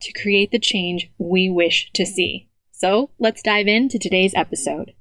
to 0.00 0.12
create 0.12 0.50
the 0.50 0.58
change 0.58 1.10
we 1.18 1.48
wish 1.48 1.90
to 1.92 2.04
see. 2.04 2.48
So 2.70 3.10
let's 3.18 3.42
dive 3.42 3.66
into 3.66 3.98
today's 3.98 4.34
episode. 4.34 4.92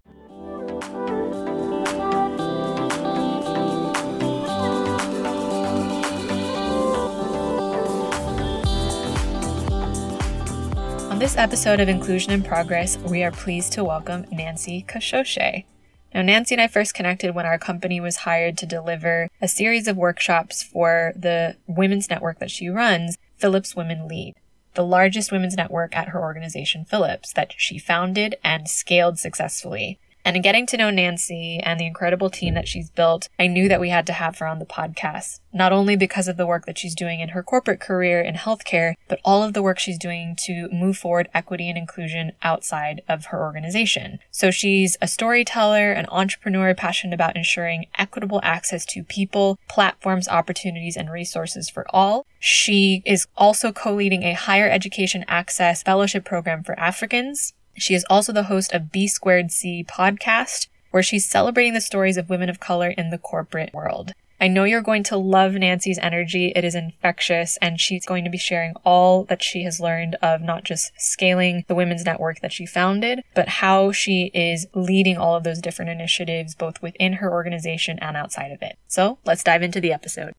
On 11.11 11.19
this 11.19 11.37
episode 11.37 11.79
of 11.79 11.89
Inclusion 11.89 12.31
in 12.31 12.43
Progress, 12.43 12.97
we 12.97 13.23
are 13.23 13.31
pleased 13.31 13.73
to 13.73 13.83
welcome 13.83 14.25
Nancy 14.31 14.85
Kashoshe. 14.87 15.65
Now, 16.13 16.21
Nancy 16.21 16.55
and 16.55 16.61
I 16.61 16.67
first 16.67 16.93
connected 16.93 17.35
when 17.35 17.45
our 17.45 17.57
company 17.57 17.99
was 17.99 18.17
hired 18.17 18.57
to 18.59 18.65
deliver 18.65 19.27
a 19.41 19.49
series 19.49 19.89
of 19.89 19.97
workshops 19.97 20.63
for 20.63 21.11
the 21.15 21.57
women's 21.67 22.09
network 22.09 22.39
that 22.39 22.51
she 22.51 22.69
runs, 22.69 23.17
Philips 23.37 23.75
Women 23.75 24.07
Lead 24.07 24.33
the 24.75 24.85
largest 24.85 25.31
women's 25.31 25.57
network 25.57 25.95
at 25.95 26.09
her 26.09 26.21
organization, 26.21 26.85
Philips, 26.85 27.33
that 27.33 27.53
she 27.57 27.77
founded 27.77 28.35
and 28.43 28.67
scaled 28.67 29.19
successfully. 29.19 29.99
And 30.25 30.35
in 30.35 30.41
getting 30.41 30.65
to 30.67 30.77
know 30.77 30.89
Nancy 30.89 31.59
and 31.59 31.79
the 31.79 31.85
incredible 31.85 32.31
team 32.31 32.55
that 32.55 32.67
she's 32.67 32.89
built, 32.89 33.29
I 33.37 33.45
knew 33.45 33.69
that 33.69 33.79
we 33.79 33.89
had 33.89 34.07
to 34.07 34.13
have 34.13 34.39
her 34.39 34.47
on 34.47 34.57
the 34.57 34.65
podcast. 34.65 35.39
Not 35.53 35.71
only 35.71 35.95
because 35.95 36.27
of 36.27 36.35
the 36.35 36.47
work 36.47 36.65
that 36.65 36.79
she's 36.79 36.95
doing 36.95 37.19
in 37.19 37.29
her 37.29 37.43
corporate 37.43 37.79
career 37.79 38.21
in 38.21 38.33
healthcare, 38.33 38.95
but 39.07 39.19
all 39.23 39.43
of 39.43 39.53
the 39.53 39.61
work 39.61 39.77
she's 39.77 39.99
doing 39.99 40.35
to 40.41 40.67
move 40.69 40.97
forward 40.97 41.29
equity 41.31 41.69
and 41.69 41.77
inclusion 41.77 42.31
outside 42.41 43.03
of 43.07 43.25
her 43.25 43.39
organization. 43.39 44.17
So 44.31 44.49
she's 44.49 44.97
a 44.99 45.07
storyteller, 45.07 45.91
an 45.91 46.07
entrepreneur 46.09 46.73
passionate 46.73 47.13
about 47.13 47.35
ensuring 47.35 47.85
equitable 47.95 48.39
access 48.41 48.83
to 48.87 49.03
people, 49.03 49.59
platforms, 49.69 50.27
opportunities, 50.27 50.97
and 50.97 51.11
resources 51.11 51.69
for 51.69 51.85
all. 51.89 52.25
She 52.39 53.03
is 53.05 53.27
also 53.37 53.71
co-leading 53.71 54.23
a 54.23 54.33
higher 54.33 54.69
education 54.69 55.23
access 55.27 55.83
fellowship 55.83 56.25
program 56.25 56.63
for 56.63 56.77
Africans 56.79 57.53
she 57.75 57.93
is 57.93 58.05
also 58.09 58.31
the 58.31 58.43
host 58.43 58.73
of 58.73 58.91
B 58.91 59.07
Squared 59.07 59.51
C 59.51 59.83
podcast, 59.83 60.67
where 60.91 61.03
she's 61.03 61.29
celebrating 61.29 61.73
the 61.73 61.81
stories 61.81 62.17
of 62.17 62.29
women 62.29 62.49
of 62.49 62.59
color 62.59 62.89
in 62.89 63.09
the 63.09 63.17
corporate 63.17 63.73
world. 63.73 64.13
I 64.39 64.49
know 64.49 64.65
you're 64.65 64.81
going 64.81 65.03
to 65.03 65.17
love 65.17 65.53
Nancy's 65.53 65.97
energy. 65.99 66.51
It 66.55 66.65
is 66.65 66.75
infectious, 66.75 67.57
and 67.61 67.79
she's 67.79 68.05
going 68.05 68.25
to 68.25 68.29
be 68.29 68.37
sharing 68.37 68.73
all 68.83 69.23
that 69.25 69.41
she 69.41 69.63
has 69.63 69.79
learned 69.79 70.15
of 70.21 70.41
not 70.41 70.65
just 70.65 70.91
scaling 70.97 71.63
the 71.67 71.75
women's 71.75 72.03
network 72.03 72.41
that 72.41 72.51
she 72.51 72.65
founded, 72.65 73.21
but 73.33 73.47
how 73.47 73.93
she 73.93 74.31
is 74.33 74.67
leading 74.73 75.17
all 75.17 75.35
of 75.35 75.45
those 75.45 75.61
different 75.61 75.91
initiatives, 75.91 76.53
both 76.53 76.81
within 76.81 77.13
her 77.13 77.31
organization 77.31 77.97
and 77.99 78.17
outside 78.17 78.51
of 78.51 78.61
it. 78.61 78.77
So 78.87 79.19
let's 79.25 79.43
dive 79.43 79.63
into 79.63 79.79
the 79.79 79.93
episode. 79.93 80.33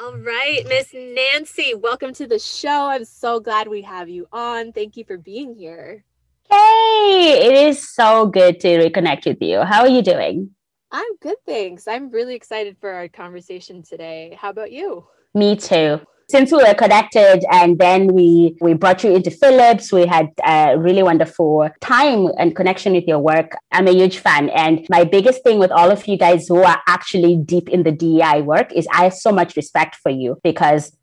All 0.00 0.16
right, 0.16 0.62
Miss 0.68 0.92
Nancy, 0.92 1.74
welcome 1.74 2.12
to 2.14 2.26
the 2.26 2.38
show. 2.38 2.88
I'm 2.88 3.04
so 3.04 3.40
glad 3.40 3.68
we 3.68 3.82
have 3.82 4.08
you 4.08 4.26
on. 4.32 4.72
Thank 4.72 4.96
you 4.96 5.04
for 5.04 5.16
being 5.16 5.54
here. 5.54 6.04
Hey, 6.50 7.40
it 7.46 7.68
is 7.68 7.92
so 7.92 8.26
good 8.26 8.60
to 8.60 8.68
reconnect 8.68 9.26
with 9.26 9.38
you. 9.40 9.62
How 9.62 9.80
are 9.80 9.88
you 9.88 10.02
doing? 10.02 10.50
I'm 10.92 11.16
good, 11.20 11.36
thanks. 11.44 11.88
I'm 11.88 12.10
really 12.10 12.34
excited 12.34 12.76
for 12.80 12.90
our 12.90 13.08
conversation 13.08 13.82
today. 13.82 14.36
How 14.40 14.50
about 14.50 14.70
you? 14.70 15.06
Me 15.34 15.56
too. 15.56 16.00
Since 16.28 16.50
we 16.50 16.58
were 16.58 16.74
connected 16.74 17.44
and 17.52 17.78
then 17.78 18.08
we 18.08 18.56
we 18.60 18.74
brought 18.74 19.04
you 19.04 19.14
into 19.14 19.30
Philips, 19.30 19.92
we 19.92 20.06
had 20.06 20.30
a 20.44 20.76
really 20.76 21.02
wonderful 21.02 21.68
time 21.80 22.28
and 22.38 22.56
connection 22.56 22.94
with 22.94 23.04
your 23.06 23.20
work. 23.20 23.56
I'm 23.70 23.86
a 23.86 23.92
huge 23.92 24.18
fan. 24.18 24.48
And 24.50 24.84
my 24.90 25.04
biggest 25.04 25.44
thing 25.44 25.60
with 25.60 25.70
all 25.70 25.92
of 25.92 26.08
you 26.08 26.18
guys 26.18 26.48
who 26.48 26.64
are 26.64 26.82
actually 26.88 27.36
deep 27.36 27.68
in 27.68 27.84
the 27.84 27.92
DEI 27.92 28.42
work 28.42 28.72
is 28.72 28.88
I 28.92 29.04
have 29.04 29.14
so 29.14 29.30
much 29.30 29.54
respect 29.56 29.96
for 29.96 30.10
you 30.10 30.38
because 30.42 30.95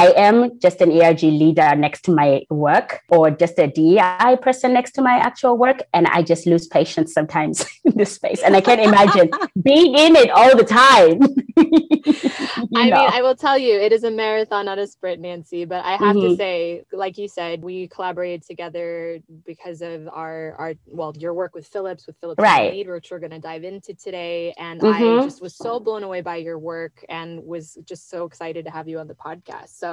I 0.00 0.14
am 0.16 0.58
just 0.60 0.80
an 0.80 0.90
ERG 0.90 1.24
leader 1.24 1.76
next 1.76 2.06
to 2.06 2.10
my 2.10 2.42
work 2.48 3.02
or 3.10 3.30
just 3.30 3.58
a 3.58 3.66
DEI 3.66 4.38
person 4.40 4.72
next 4.72 4.92
to 4.92 5.02
my 5.02 5.16
actual 5.16 5.58
work. 5.58 5.82
And 5.92 6.06
I 6.06 6.22
just 6.22 6.46
lose 6.46 6.66
patience 6.66 7.12
sometimes 7.12 7.66
in 7.84 7.92
this 7.96 8.14
space. 8.14 8.40
And 8.42 8.56
I 8.56 8.62
can't 8.62 8.80
imagine 8.80 9.28
being 9.62 9.94
in 9.98 10.16
it 10.16 10.30
all 10.30 10.56
the 10.56 10.64
time. 10.64 11.20
I 12.76 12.88
know. 12.88 13.00
mean, 13.02 13.10
I 13.12 13.20
will 13.20 13.34
tell 13.34 13.58
you, 13.58 13.78
it 13.78 13.92
is 13.92 14.04
a 14.04 14.10
marathon, 14.10 14.64
not 14.64 14.78
a 14.78 14.86
sprint, 14.86 15.20
Nancy. 15.20 15.66
But 15.66 15.84
I 15.84 15.96
have 15.96 16.16
mm-hmm. 16.16 16.28
to 16.28 16.36
say, 16.36 16.84
like 16.92 17.18
you 17.18 17.28
said, 17.28 17.62
we 17.62 17.86
collaborated 17.88 18.42
together 18.46 19.20
because 19.44 19.82
of 19.82 20.08
our, 20.08 20.54
our 20.58 20.74
well, 20.86 21.12
your 21.18 21.34
work 21.34 21.54
with 21.54 21.66
Philips, 21.66 22.06
with 22.06 22.16
Philips 22.22 22.40
right. 22.40 22.86
Which 22.88 23.10
we're 23.10 23.18
going 23.18 23.32
to 23.32 23.38
dive 23.38 23.64
into 23.64 23.92
today. 23.92 24.54
And 24.56 24.80
mm-hmm. 24.80 25.20
I 25.20 25.24
just 25.24 25.42
was 25.42 25.54
so 25.54 25.78
blown 25.78 26.04
away 26.04 26.22
by 26.22 26.36
your 26.36 26.58
work 26.58 27.04
and 27.10 27.44
was 27.44 27.76
just 27.84 28.08
so 28.08 28.24
excited 28.24 28.64
to 28.64 28.70
have 28.70 28.88
you 28.88 28.98
on 28.98 29.06
the 29.06 29.14
podcast. 29.14 29.78
So, 29.78 29.89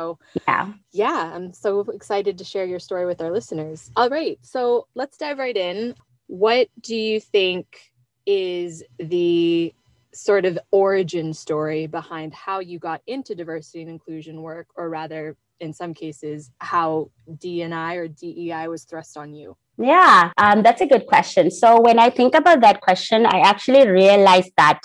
yeah. 0.47 0.73
Yeah, 0.91 1.31
I'm 1.33 1.53
so 1.53 1.81
excited 1.81 2.37
to 2.37 2.43
share 2.43 2.65
your 2.65 2.79
story 2.79 3.05
with 3.05 3.21
our 3.21 3.31
listeners. 3.31 3.91
All 3.95 4.09
right. 4.09 4.37
So, 4.41 4.87
let's 4.95 5.17
dive 5.17 5.39
right 5.39 5.55
in. 5.55 5.95
What 6.27 6.69
do 6.81 6.95
you 6.95 7.19
think 7.19 7.91
is 8.25 8.83
the 8.99 9.73
sort 10.13 10.45
of 10.45 10.57
origin 10.71 11.33
story 11.33 11.87
behind 11.87 12.33
how 12.33 12.59
you 12.59 12.79
got 12.79 13.01
into 13.07 13.35
diversity 13.35 13.81
and 13.81 13.89
inclusion 13.89 14.41
work, 14.41 14.67
or 14.75 14.89
rather, 14.89 15.35
in 15.59 15.73
some 15.73 15.93
cases, 15.93 16.51
how 16.59 17.09
DNI 17.29 17.95
or 17.95 18.07
DEI 18.07 18.67
was 18.67 18.83
thrust 18.83 19.17
on 19.17 19.33
you? 19.33 19.55
Yeah, 19.77 20.31
um, 20.37 20.63
that's 20.63 20.81
a 20.81 20.87
good 20.87 21.05
question. 21.07 21.51
So, 21.51 21.79
when 21.79 21.99
I 21.99 22.09
think 22.09 22.35
about 22.35 22.61
that 22.61 22.81
question, 22.81 23.25
I 23.25 23.39
actually 23.39 23.87
realized 23.87 24.51
that 24.57 24.81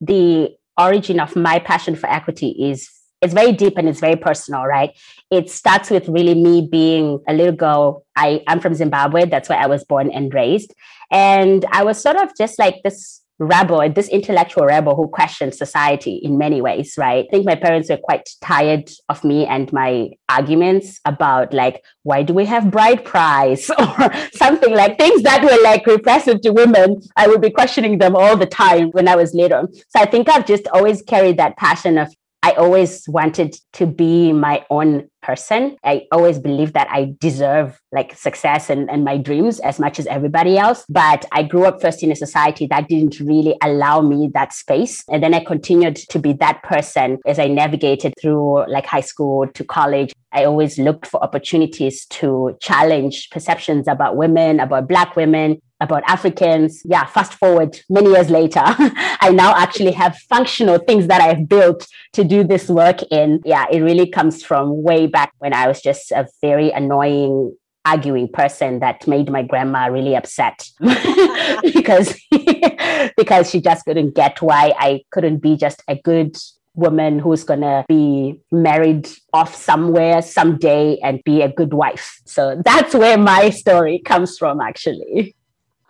the 0.00 0.50
origin 0.78 1.20
of 1.20 1.36
my 1.36 1.58
passion 1.58 1.94
for 1.94 2.08
equity 2.08 2.50
is 2.70 2.88
it's 3.22 3.32
very 3.32 3.52
deep 3.52 3.78
and 3.78 3.88
it's 3.88 4.00
very 4.00 4.16
personal, 4.16 4.64
right? 4.64 4.90
It 5.30 5.48
starts 5.48 5.90
with 5.90 6.08
really 6.08 6.34
me 6.34 6.68
being 6.70 7.20
a 7.28 7.32
little 7.32 7.54
girl. 7.54 8.04
I, 8.16 8.42
I'm 8.48 8.60
from 8.60 8.74
Zimbabwe. 8.74 9.26
That's 9.26 9.48
where 9.48 9.58
I 9.58 9.66
was 9.66 9.84
born 9.84 10.10
and 10.10 10.34
raised. 10.34 10.74
And 11.10 11.64
I 11.70 11.84
was 11.84 12.02
sort 12.02 12.16
of 12.16 12.30
just 12.36 12.58
like 12.58 12.82
this 12.82 13.20
rebel, 13.38 13.88
this 13.90 14.08
intellectual 14.08 14.64
rebel 14.64 14.94
who 14.94 15.08
questioned 15.08 15.54
society 15.54 16.16
in 16.16 16.38
many 16.38 16.60
ways, 16.60 16.94
right? 16.96 17.26
I 17.26 17.30
think 17.30 17.46
my 17.46 17.54
parents 17.54 17.90
were 17.90 17.96
quite 17.96 18.28
tired 18.40 18.90
of 19.08 19.24
me 19.24 19.46
and 19.46 19.72
my 19.72 20.10
arguments 20.28 21.00
about 21.04 21.52
like, 21.52 21.82
why 22.02 22.22
do 22.22 22.34
we 22.34 22.44
have 22.46 22.70
bride 22.70 23.04
price 23.04 23.70
or 23.78 24.12
something 24.34 24.74
like 24.74 24.98
things 24.98 25.22
that 25.22 25.42
were 25.42 25.62
like 25.62 25.86
repressive 25.86 26.40
to 26.42 26.50
women. 26.50 27.00
I 27.16 27.26
would 27.26 27.40
be 27.40 27.50
questioning 27.50 27.98
them 27.98 28.14
all 28.14 28.36
the 28.36 28.46
time 28.46 28.90
when 28.90 29.08
I 29.08 29.16
was 29.16 29.34
little. 29.34 29.68
So 29.88 30.00
I 30.00 30.06
think 30.06 30.28
I've 30.28 30.46
just 30.46 30.68
always 30.68 31.02
carried 31.02 31.38
that 31.38 31.56
passion 31.56 31.98
of 31.98 32.14
I 32.42 32.52
always 32.52 33.08
wanted 33.08 33.56
to 33.74 33.86
be 33.86 34.32
my 34.32 34.64
own 34.68 35.08
person. 35.22 35.76
I 35.84 36.06
always 36.12 36.38
believed 36.38 36.74
that 36.74 36.88
I 36.90 37.14
deserve 37.18 37.80
like 37.92 38.16
success 38.16 38.70
and, 38.70 38.90
and 38.90 39.04
my 39.04 39.16
dreams 39.16 39.60
as 39.60 39.78
much 39.78 39.98
as 39.98 40.06
everybody 40.06 40.58
else. 40.58 40.84
But 40.88 41.24
I 41.32 41.42
grew 41.42 41.64
up 41.64 41.80
first 41.80 42.02
in 42.02 42.12
a 42.12 42.16
society 42.16 42.66
that 42.66 42.88
didn't 42.88 43.20
really 43.20 43.56
allow 43.62 44.00
me 44.00 44.30
that 44.34 44.52
space. 44.52 45.04
And 45.08 45.22
then 45.22 45.34
I 45.34 45.44
continued 45.44 45.96
to 45.96 46.18
be 46.18 46.32
that 46.34 46.62
person 46.62 47.18
as 47.26 47.38
I 47.38 47.48
navigated 47.48 48.14
through 48.20 48.70
like 48.70 48.86
high 48.86 49.00
school 49.00 49.46
to 49.46 49.64
college. 49.64 50.12
I 50.32 50.44
always 50.44 50.78
looked 50.78 51.06
for 51.06 51.22
opportunities 51.22 52.06
to 52.06 52.56
challenge 52.60 53.28
perceptions 53.30 53.86
about 53.86 54.16
women, 54.16 54.60
about 54.60 54.88
Black 54.88 55.14
women, 55.14 55.60
about 55.82 56.02
Africans. 56.06 56.80
Yeah, 56.84 57.04
fast 57.04 57.34
forward 57.34 57.78
many 57.90 58.10
years 58.10 58.30
later, 58.30 58.62
I 58.64 59.30
now 59.34 59.54
actually 59.54 59.92
have 59.92 60.16
functional 60.28 60.78
things 60.78 61.08
that 61.08 61.20
I've 61.20 61.48
built 61.48 61.86
to 62.14 62.24
do 62.24 62.44
this 62.44 62.68
work 62.68 63.02
in. 63.10 63.40
Yeah, 63.44 63.66
it 63.70 63.80
really 63.80 64.08
comes 64.08 64.42
from 64.42 64.82
way 64.82 65.06
back 65.12 65.32
when 65.38 65.54
I 65.54 65.68
was 65.68 65.80
just 65.80 66.10
a 66.10 66.26
very 66.40 66.70
annoying 66.70 67.54
arguing 67.84 68.28
person 68.28 68.80
that 68.80 69.06
made 69.06 69.30
my 69.30 69.42
grandma 69.42 69.86
really 69.86 70.14
upset 70.14 70.68
because 71.62 72.16
because 73.16 73.50
she 73.50 73.60
just 73.60 73.84
couldn't 73.84 74.14
get 74.14 74.40
why 74.40 74.72
I 74.78 75.02
couldn't 75.10 75.38
be 75.38 75.56
just 75.56 75.82
a 75.88 75.96
good 75.96 76.36
woman 76.74 77.18
who's 77.18 77.44
going 77.44 77.60
to 77.60 77.84
be 77.88 78.40
married 78.50 79.08
off 79.32 79.54
somewhere 79.54 80.22
someday 80.22 80.98
and 81.02 81.22
be 81.24 81.42
a 81.42 81.52
good 81.52 81.74
wife. 81.74 82.20
So 82.24 82.62
that's 82.64 82.94
where 82.94 83.18
my 83.18 83.50
story 83.50 83.98
comes 83.98 84.38
from 84.38 84.60
actually. 84.60 85.36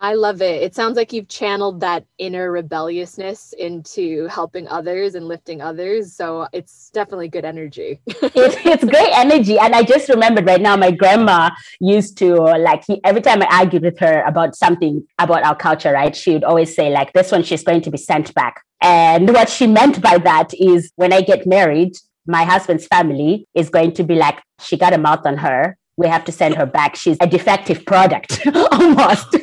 I 0.03 0.15
love 0.15 0.41
it. 0.41 0.61
It 0.61 0.75
sounds 0.75 0.97
like 0.97 1.13
you've 1.13 1.29
channeled 1.29 1.79
that 1.79 2.03
inner 2.17 2.51
rebelliousness 2.51 3.53
into 3.57 4.27
helping 4.27 4.67
others 4.67 5.15
and 5.15 5.29
lifting 5.29 5.61
others. 5.61 6.13
So 6.13 6.45
it's 6.51 6.89
definitely 6.89 7.29
good 7.29 7.45
energy. 7.45 8.01
it's, 8.07 8.57
it's 8.65 8.83
great 8.83 9.11
energy. 9.13 9.57
And 9.57 9.73
I 9.73 9.83
just 9.83 10.09
remembered 10.09 10.45
right 10.45 10.59
now, 10.59 10.75
my 10.75 10.91
grandma 10.91 11.51
used 11.79 12.17
to 12.17 12.35
like, 12.35 12.83
every 13.05 13.21
time 13.21 13.43
I 13.43 13.59
argued 13.59 13.83
with 13.83 13.97
her 13.99 14.23
about 14.23 14.57
something 14.57 15.07
about 15.19 15.45
our 15.45 15.55
culture, 15.55 15.93
right? 15.93 16.13
She 16.13 16.33
would 16.33 16.43
always 16.43 16.75
say, 16.75 16.91
like, 16.91 17.13
this 17.13 17.31
one, 17.31 17.43
she's 17.43 17.63
going 17.63 17.81
to 17.83 17.89
be 17.89 17.97
sent 17.97 18.33
back. 18.33 18.61
And 18.81 19.29
what 19.29 19.47
she 19.47 19.67
meant 19.67 20.01
by 20.01 20.17
that 20.17 20.53
is 20.53 20.91
when 20.97 21.13
I 21.13 21.21
get 21.21 21.47
married, 21.47 21.93
my 22.27 22.43
husband's 22.43 22.87
family 22.87 23.47
is 23.53 23.69
going 23.69 23.93
to 23.93 24.03
be 24.03 24.15
like, 24.15 24.41
she 24.59 24.75
got 24.75 24.91
a 24.91 24.97
mouth 24.97 25.25
on 25.25 25.37
her 25.37 25.77
we 25.97 26.07
have 26.07 26.25
to 26.25 26.31
send 26.31 26.55
her 26.55 26.65
back. 26.65 26.95
She's 26.95 27.17
a 27.21 27.27
defective 27.27 27.85
product 27.85 28.45
almost. 28.71 29.27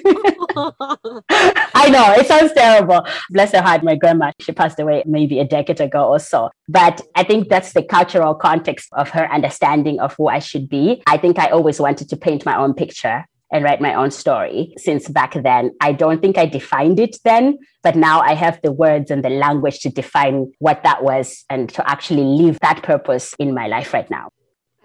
I 1.75 1.89
know 1.91 2.13
it 2.13 2.27
sounds 2.27 2.53
terrible. 2.53 3.07
Bless 3.31 3.53
her 3.53 3.63
heart, 3.63 3.83
my 3.83 3.95
grandma, 3.95 4.33
she 4.41 4.53
passed 4.53 4.79
away 4.81 5.03
maybe 5.07 5.39
a 5.39 5.45
decade 5.45 5.81
ago 5.81 6.09
or 6.09 6.19
so. 6.19 6.51
But 6.69 7.01
I 7.15 7.25
think 7.25 7.49
that's 7.49 7.73
the 7.73 7.83
cultural 7.83 8.35
context 8.35 8.89
of 8.93 9.11
her 9.11 9.31
understanding 9.33 10.01
of 10.01 10.15
who 10.17 10.29
I 10.29 10.39
should 10.41 10.69
be. 10.69 11.03
I 11.07 11.17
think 11.17 11.39
I 11.39 11.47
always 11.47 11.81
wanted 11.81 12.09
to 12.09 12.17
paint 12.17 12.45
my 12.45 12.57
own 12.57 12.75
picture 12.75 13.25
and 13.53 13.65
write 13.65 13.81
my 13.81 13.95
own 13.95 14.11
story 14.11 14.73
since 14.77 15.09
back 15.09 15.35
then. 15.43 15.73
I 15.81 15.93
don't 15.93 16.23
think 16.23 16.39
I 16.39 16.47
defined 16.47 17.01
it 17.01 17.17
then, 17.25 17.59
but 17.83 17.97
now 17.97 18.21
I 18.21 18.35
have 18.35 18.61
the 18.63 18.73
words 18.73 19.11
and 19.11 19.25
the 19.25 19.31
language 19.31 19.81
to 19.81 19.91
define 19.91 20.53
what 20.59 20.83
that 20.85 21.03
was 21.03 21.45
and 21.51 21.69
to 21.71 21.89
actually 21.89 22.23
live 22.23 22.59
that 22.61 22.83
purpose 22.83 23.35
in 23.39 23.55
my 23.55 23.67
life 23.67 23.93
right 23.93 24.09
now. 24.11 24.29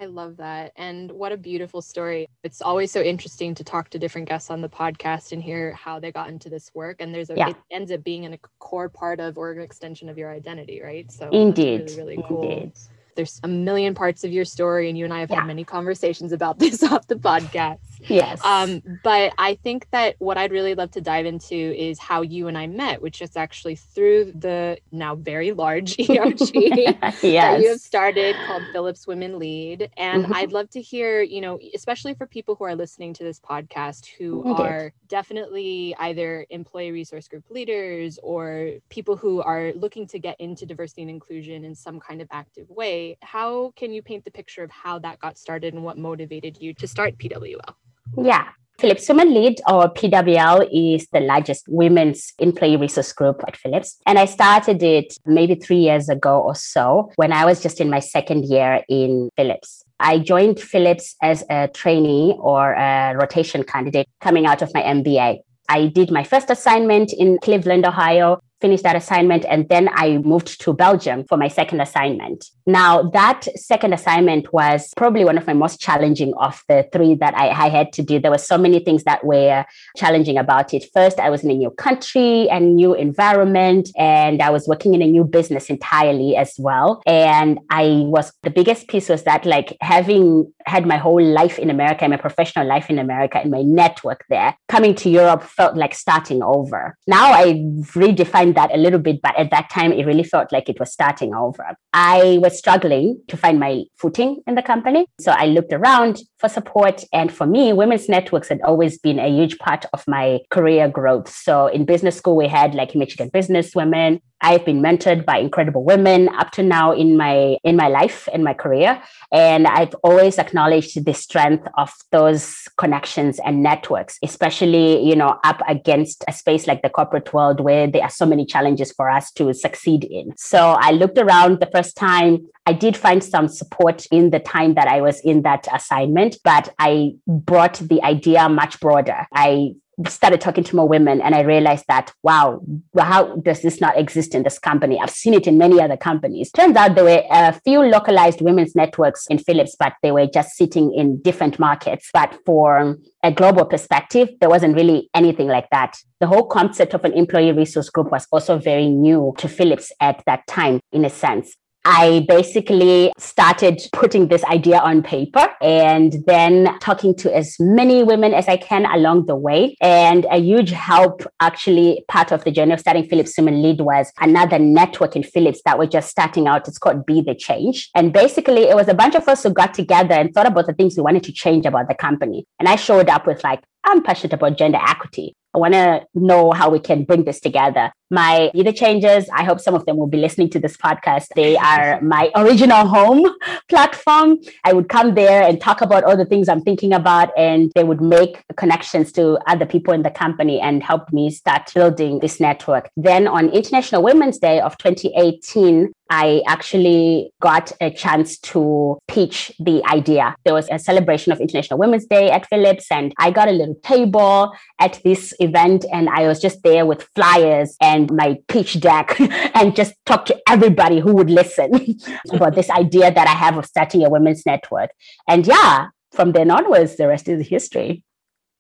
I 0.06 0.08
love 0.08 0.38
that. 0.38 0.72
And 0.76 1.12
what 1.12 1.32
a 1.32 1.38
beautiful 1.38 1.82
story. 1.82 2.30
It's 2.44 2.62
always 2.62 2.92
so 2.92 3.02
interesting 3.02 3.56
to 3.56 3.64
talk 3.64 3.90
to 3.90 3.98
different 3.98 4.30
guests 4.30 4.52
on 4.52 4.62
the 4.62 4.70
podcast 4.70 5.32
and 5.32 5.42
hear 5.42 5.74
how 5.74 6.00
they 6.00 6.12
got 6.12 6.30
into 6.30 6.48
this 6.48 6.70
work. 6.76 6.98
And 7.00 7.12
there's 7.12 7.32
a, 7.32 7.36
yeah. 7.36 7.50
it 7.50 7.56
ends 7.72 7.92
up 7.92 8.04
being 8.04 8.24
in 8.24 8.34
a 8.34 8.38
core 8.60 8.88
part 8.88 9.20
of 9.20 9.40
or 9.40 9.52
an 9.52 9.62
extension 9.62 10.08
of 10.08 10.16
your 10.16 10.32
identity, 10.32 10.80
right? 10.80 11.12
So 11.12 11.28
indeed. 11.30 11.90
really, 11.98 12.18
really 12.18 12.24
cool. 12.28 12.44
Indeed 12.44 12.74
there's 13.16 13.40
a 13.44 13.48
million 13.48 13.96
parts 13.96 14.26
of 14.26 14.32
your 14.34 14.44
story 14.44 14.90
and 14.90 14.98
you 14.98 15.06
and 15.06 15.14
i 15.14 15.22
have 15.22 15.30
yeah. 15.30 15.38
had 15.38 15.48
many 15.48 15.64
conversations 15.64 16.34
about 16.34 16.60
this 16.60 16.84
off 16.84 17.08
the 17.08 17.16
podcast 17.16 17.78
yes 18.10 18.44
um, 18.46 18.82
but 19.04 19.34
i 19.38 19.56
think 19.56 19.88
that 19.92 20.16
what 20.20 20.38
i'd 20.38 20.52
really 20.52 20.76
love 20.76 20.92
to 20.92 21.02
dive 21.02 21.26
into 21.26 21.56
is 21.56 22.00
how 22.00 22.22
you 22.22 22.48
and 22.48 22.58
i 22.58 22.68
met 22.68 23.02
which 23.02 23.22
is 23.22 23.36
actually 23.36 23.76
through 23.76 24.32
the 24.36 24.78
now 24.92 25.16
very 25.16 25.52
large 25.52 25.96
erg 26.10 26.40
yes. 26.54 27.22
that 27.22 27.62
you 27.62 27.70
have 27.70 27.80
started 27.80 28.36
called 28.48 28.64
Philips 28.72 29.08
women 29.08 29.40
lead 29.40 29.90
and 29.98 30.24
mm-hmm. 30.24 30.34
i'd 30.34 30.52
love 30.52 30.70
to 30.70 30.82
hear 30.82 31.22
you 31.22 31.42
know 31.42 31.60
especially 31.74 32.14
for 32.14 32.26
people 32.26 32.56
who 32.56 32.64
are 32.64 32.76
listening 32.76 33.14
to 33.14 33.24
this 33.24 33.40
podcast 33.40 34.08
who 34.18 34.54
are 34.56 34.94
definitely 35.08 35.96
either 36.00 36.46
employee 36.50 36.92
resource 36.92 37.28
group 37.28 37.44
leaders 37.50 38.20
or 38.24 38.72
people 38.90 39.16
who 39.16 39.42
are 39.42 39.72
looking 39.74 40.08
to 40.08 40.20
get 40.20 40.40
into 40.40 40.66
diversity 40.66 41.02
and 41.02 41.12
inclusion 41.12 41.64
in 41.64 41.76
some 41.76 42.00
kind 42.00 42.22
of 42.22 42.28
active 42.32 42.70
way 42.70 43.18
how 43.22 43.72
can 43.76 43.92
you 43.92 44.02
paint 44.02 44.24
the 44.26 44.32
picture 44.32 44.64
of 44.64 44.72
how 44.72 45.00
that 45.00 45.20
got 45.20 45.38
started 45.38 45.74
and 45.74 45.84
what 45.84 45.98
motivated 45.98 46.58
you 46.62 46.74
to 46.74 46.88
start 46.88 47.18
PWL? 47.18 47.76
Yeah. 48.18 48.50
Philips 48.78 49.08
Women 49.08 49.34
Lead 49.34 49.62
or 49.70 49.90
PWL 49.94 50.68
is 50.72 51.08
the 51.14 51.22
largest 51.22 51.64
women's 51.70 52.34
employee 52.40 52.76
resource 52.76 53.14
group 53.14 53.42
at 53.48 53.56
Philips. 53.56 53.98
And 54.06 54.20
I 54.20 54.26
started 54.26 54.84
it 54.84 55.18
maybe 55.26 55.56
three 55.56 55.78
years 55.78 56.10
ago 56.10 56.42
or 56.42 56.56
so 56.56 57.10
when 57.16 57.32
I 57.32 57.46
was 57.46 57.62
just 57.62 57.80
in 57.80 57.90
my 57.90 58.00
second 58.00 58.44
year 58.46 58.84
in 58.90 59.30
Philips. 59.38 59.84
I 60.00 60.20
joined 60.20 60.60
Philips 60.60 61.16
as 61.22 61.46
a 61.50 61.70
trainee 61.70 62.36
or 62.38 62.74
a 62.74 63.16
rotation 63.16 63.64
candidate 63.64 64.10
coming 64.20 64.46
out 64.46 64.62
of 64.62 64.74
my 64.74 64.82
MBA. 64.82 65.40
I 65.70 65.88
did 65.88 66.12
my 66.12 66.24
first 66.24 66.50
assignment 66.50 67.14
in 67.14 67.40
Cleveland, 67.42 67.86
Ohio, 67.86 68.40
finished 68.66 68.86
that 68.90 68.96
assignment, 69.04 69.44
and 69.54 69.62
then 69.70 69.86
I 69.94 70.18
moved 70.34 70.50
to 70.64 70.74
Belgium 70.74 71.20
for 71.30 71.38
my 71.38 71.50
second 71.60 71.80
assignment. 71.88 72.40
Now, 72.66 72.92
that 73.20 73.40
second 73.72 73.94
assignment 73.94 74.52
was 74.60 74.80
probably 74.98 75.24
one 75.24 75.38
of 75.38 75.46
my 75.46 75.54
most 75.54 75.80
challenging 75.80 76.34
of 76.48 76.56
the 76.68 76.80
three 76.92 77.14
that 77.22 77.34
I, 77.44 77.48
I 77.66 77.70
had 77.70 77.94
to 77.98 78.02
do. 78.02 78.20
There 78.20 78.32
were 78.32 78.50
so 78.54 78.58
many 78.58 78.80
things 78.80 79.04
that 79.04 79.24
were 79.24 79.64
challenging 80.02 80.38
about 80.46 80.74
it. 80.74 80.84
First, 80.98 81.20
I 81.20 81.30
was 81.30 81.44
in 81.44 81.52
a 81.52 81.54
new 81.64 81.70
country 81.88 82.50
and 82.50 82.76
new 82.76 82.96
environment, 82.96 83.90
and 83.98 84.42
I 84.42 84.50
was 84.50 84.68
working 84.68 84.96
in 84.96 85.04
a 85.04 85.12
new 85.16 85.26
business 85.38 85.70
entirely 85.70 86.36
as 86.36 86.56
well. 86.58 87.04
And 87.06 87.60
I 87.70 87.86
was 88.16 88.34
the 88.42 88.50
biggest 88.50 88.88
piece 88.88 89.10
was 89.10 89.24
that, 89.30 89.46
like, 89.46 89.78
having 89.82 90.52
had 90.66 90.88
my 90.88 90.98
whole 90.98 91.24
life 91.24 91.60
in 91.60 91.70
America, 91.70 92.08
my 92.08 92.18
professional 92.18 92.66
life 92.66 92.90
in 92.90 92.98
America, 92.98 93.38
and 93.38 93.52
my 93.52 93.62
network 93.62 94.26
there, 94.28 94.58
coming 94.68 94.96
to 94.96 95.10
Europe 95.22 95.44
felt 95.44 95.76
like 95.78 95.94
starting 95.94 96.42
over. 96.42 96.98
Now 97.06 97.32
I 97.32 97.46
redefined 97.94 98.55
that 98.56 98.74
a 98.74 98.78
little 98.78 99.00
bit, 99.00 99.22
but 99.22 99.38
at 99.38 99.52
that 99.52 99.70
time, 99.70 99.92
it 99.94 100.06
really 100.06 100.24
felt 100.24 100.52
like 100.52 100.70
it 100.70 100.80
was 100.80 100.92
starting 100.92 101.34
over. 101.34 101.78
I 101.94 102.40
was 102.42 102.58
struggling 102.58 103.22
to 103.28 103.38
find 103.38 103.60
my 103.60 103.84
footing 103.98 104.42
in 104.48 104.56
the 104.56 104.62
company. 104.62 105.06
So 105.20 105.32
I 105.32 105.46
looked 105.46 105.74
around 105.74 106.20
for 106.46 106.54
support. 106.54 107.04
And 107.12 107.32
for 107.32 107.48
me, 107.48 107.74
women's 107.74 108.08
networks 108.08 108.50
had 108.50 108.62
always 108.62 108.98
been 108.98 109.20
a 109.20 109.28
huge 109.28 109.58
part 109.58 109.86
of 109.94 110.04
my 110.08 110.40
career 110.50 110.88
growth. 110.88 111.30
So 111.30 111.68
in 111.68 111.86
business 111.86 112.16
school, 112.18 112.36
we 112.36 112.48
had 112.48 112.76
like 112.76 112.96
Michigan 112.96 113.30
Business 113.30 113.76
Women, 113.76 114.22
I've 114.42 114.66
been 114.66 114.82
mentored 114.82 115.26
by 115.26 115.38
incredible 115.38 115.84
women 115.84 116.30
up 116.30 116.52
to 116.52 116.64
now 116.64 116.92
in 116.92 117.18
my 117.18 117.58
in 117.64 117.76
my 117.76 117.88
life 117.88 118.28
and 118.34 118.44
my 118.44 118.54
career. 118.54 119.02
And 119.32 119.66
I've 119.66 119.96
always 120.04 120.38
acknowledged 120.38 121.04
the 121.04 121.14
strength 121.14 121.68
of 121.78 121.92
those 122.12 122.68
connections 122.78 123.40
and 123.44 123.64
networks 123.64 124.20
especially 124.24 125.02
you 125.02 125.16
know 125.16 125.40
up 125.44 125.62
against 125.68 126.24
a 126.28 126.34
space 126.34 126.68
like 126.68 126.82
the 126.82 126.90
corporate 126.90 127.34
world 127.34 127.60
where 127.60 127.88
there 127.88 128.04
are 128.04 128.10
so 128.10 128.26
many 128.26 128.46
challenges 128.46 128.92
for 128.92 129.10
us 129.10 129.32
to 129.32 129.54
succeed 129.54 130.04
in. 130.04 130.36
So 130.38 130.60
I 130.60 130.92
looked 130.92 131.18
around 131.18 131.60
the 131.60 131.70
first 131.74 131.96
time. 131.96 132.48
I 132.68 132.74
did 132.74 132.98
find 132.98 133.24
some 133.24 133.48
support 133.48 134.06
in 134.12 134.32
the 134.32 134.40
time 134.40 134.74
that 134.74 134.88
I 134.88 135.02
was 135.02 135.20
in 135.22 135.44
that 135.44 135.68
assignment, 135.74 136.35
but 136.44 136.74
I 136.80 137.16
brought 137.28 137.76
the 137.76 138.02
idea 138.04 138.48
much 138.50 138.80
broader. 138.80 139.28
I 139.34 139.76
started 140.08 140.42
talking 140.42 140.64
to 140.64 140.76
more 140.76 140.88
women 140.88 141.22
and 141.22 141.34
I 141.34 141.42
realized 141.42 141.86
that, 141.88 142.12
wow, 142.22 142.62
how 143.00 143.38
does 143.38 143.62
this 143.62 143.80
not 143.80 143.98
exist 143.98 144.36
in 144.36 144.44
this 144.44 144.60
company? 144.60 145.00
I've 145.00 145.10
seen 145.10 145.34
it 145.34 145.48
in 145.48 145.58
many 145.58 145.80
other 145.82 145.96
companies. 145.96 146.52
Turns 146.52 146.76
out 146.76 146.96
there 146.96 147.06
were 147.06 147.24
a 147.32 147.54
few 147.62 147.82
localized 147.82 148.42
women's 148.42 148.76
networks 148.76 149.26
in 149.28 149.38
Philips, 149.40 149.76
but 149.80 149.94
they 150.04 150.12
were 150.12 150.28
just 150.28 150.56
sitting 150.56 150.94
in 150.94 151.22
different 151.22 151.60
markets. 151.60 152.10
But 152.14 152.38
for 152.46 152.98
a 153.24 153.32
global 153.32 153.66
perspective, 153.66 154.30
there 154.42 154.50
wasn't 154.50 154.76
really 154.76 155.10
anything 155.14 155.48
like 155.48 155.70
that. 155.72 155.96
The 156.20 156.28
whole 156.28 156.46
concept 156.48 156.94
of 156.94 157.06
an 157.06 157.14
employee 157.14 157.54
resource 157.54 157.90
group 157.90 158.12
was 158.12 158.28
also 158.32 158.58
very 158.58 158.90
new 158.90 159.34
to 159.38 159.48
Philips 159.48 159.92
at 160.02 160.22
that 160.26 160.46
time, 160.48 160.82
in 160.92 161.06
a 161.06 161.10
sense. 161.10 161.56
I 161.86 162.26
basically 162.28 163.14
started 163.20 163.80
putting 163.94 164.28
this 164.28 164.44
idea 164.46 164.80
on 164.80 165.04
paper 165.04 165.48
and 165.62 166.16
then 166.26 166.78
talking 166.80 167.16
to 167.18 167.36
as 167.36 167.56
many 167.60 168.04
women 168.04 168.34
as 168.34 168.48
I 168.48 168.58
can 168.58 168.88
along 168.88 169.28
the 169.28 169.36
way. 169.36 169.76
And 169.82 170.26
a 170.32 170.38
huge 170.38 170.72
help, 170.72 171.22
actually, 171.40 172.04
part 172.08 172.32
of 172.32 172.44
the 172.44 172.52
journey 172.52 172.74
of 172.74 172.80
starting 172.80 173.08
Philips 173.08 173.38
Women 173.38 173.62
Lead 173.62 173.82
was 173.82 174.12
another 174.20 174.58
network 174.58 175.16
in 175.16 175.22
Philips 175.22 175.62
that 175.66 175.78
were 175.78 175.86
just 175.86 176.10
starting 176.10 176.48
out. 176.48 176.68
It's 176.68 176.80
called 176.80 177.06
Be 177.06 177.22
the 177.22 177.36
Change. 177.36 177.92
And 177.94 178.12
basically, 178.12 178.64
it 178.64 178.76
was 178.76 178.88
a 178.88 178.96
bunch 178.96 179.14
of 179.14 179.28
us 179.28 179.44
who 179.44 179.52
got 179.52 179.76
together 179.76 180.16
and 180.16 180.34
thought 180.34 180.48
about 180.48 180.66
the 180.66 180.74
things 180.74 180.98
we 180.98 181.04
wanted 181.04 181.24
to 181.24 181.32
change 181.32 181.68
about 181.68 181.88
the 181.88 181.96
company. 181.96 182.48
And 182.60 182.68
I 182.68 182.78
showed 182.78 183.10
up 183.10 183.28
with 183.28 183.44
like, 183.44 183.62
I'm 183.84 184.02
passionate 184.02 184.34
about 184.34 184.58
gender 184.58 184.80
equity. 184.82 185.36
I 185.56 185.58
want 185.58 185.74
to 185.74 186.06
know 186.14 186.52
how 186.52 186.70
we 186.70 186.80
can 186.80 187.06
bring 187.06 187.24
this 187.24 187.40
together. 187.40 187.94
My 188.12 188.52
Be 188.54 188.62
the 188.62 188.74
Changes, 188.74 189.28
I 189.34 189.44
hope 189.44 189.60
some 189.60 189.74
of 189.74 189.86
them 189.86 189.98
will 189.98 190.08
be 190.08 190.18
listening 190.18 190.50
to 190.52 190.60
this 190.60 190.76
podcast. 190.78 191.28
They 191.34 191.56
are 191.56 192.00
my 192.16 192.30
original 192.36 192.86
home 192.86 193.24
platform. 193.70 194.38
I 194.66 194.74
would 194.74 194.90
come 194.90 195.16
there 195.16 195.42
and 195.42 195.60
talk 195.60 195.82
about 195.82 196.04
all 196.04 196.18
the 196.18 196.26
things 196.26 196.50
I'm 196.50 196.62
thinking 196.62 196.94
about, 196.94 197.30
and 197.38 197.72
they 197.74 197.86
would 197.86 198.02
make 198.02 198.44
connections 198.58 199.12
to 199.14 199.40
other 199.48 199.66
people 199.66 199.94
in 199.94 200.04
the 200.04 200.12
company 200.12 200.60
and 200.60 200.84
help 200.84 201.12
me 201.14 201.32
start 201.32 201.74
building 201.74 202.20
this 202.20 202.40
network. 202.40 202.90
Then 202.98 203.28
on 203.28 203.50
International 203.50 204.04
Women's 204.04 204.38
Day 204.38 204.60
of 204.60 204.78
2018, 204.78 205.92
I 206.10 206.44
actually 206.48 207.32
got 207.42 207.72
a 207.82 207.90
chance 207.90 208.38
to 208.38 209.00
pitch 209.08 209.52
the 209.60 209.84
idea. 209.92 210.36
There 210.46 210.54
was 210.54 210.68
a 210.72 210.78
celebration 210.78 211.32
of 211.32 211.40
International 211.40 211.80
Women's 211.80 212.06
Day 212.06 212.30
at 212.30 212.48
Philips, 212.48 212.92
and 212.92 213.14
I 213.18 213.32
got 213.32 213.48
a 213.48 213.52
little 213.52 213.76
table 213.84 214.54
at 214.80 215.02
this 215.04 215.34
event, 215.46 215.86
and 215.92 216.10
I 216.10 216.28
was 216.28 216.42
just 216.42 216.64
there 216.64 216.86
with 216.86 217.08
flyers 217.16 217.76
and 217.82 218.12
my 218.12 218.38
pitch 218.48 218.80
deck 218.80 219.20
and 219.20 219.76
just 219.76 219.94
talked 220.06 220.28
to 220.28 220.42
everybody 220.48 221.00
who 221.00 221.14
would 221.16 221.30
listen 221.30 221.72
about 222.32 222.56
this 222.56 222.70
idea 222.70 223.12
that 223.12 223.28
I 223.28 223.34
have 223.34 223.58
of 223.58 223.66
starting 223.66 224.06
a 224.06 224.10
women's 224.10 224.46
network. 224.46 224.92
And 225.28 225.46
yeah, 225.48 225.88
from 226.12 226.32
then 226.32 226.52
onwards, 226.52 226.96
the 226.96 227.08
rest 227.08 227.28
is 227.28 227.48
history. 227.48 228.04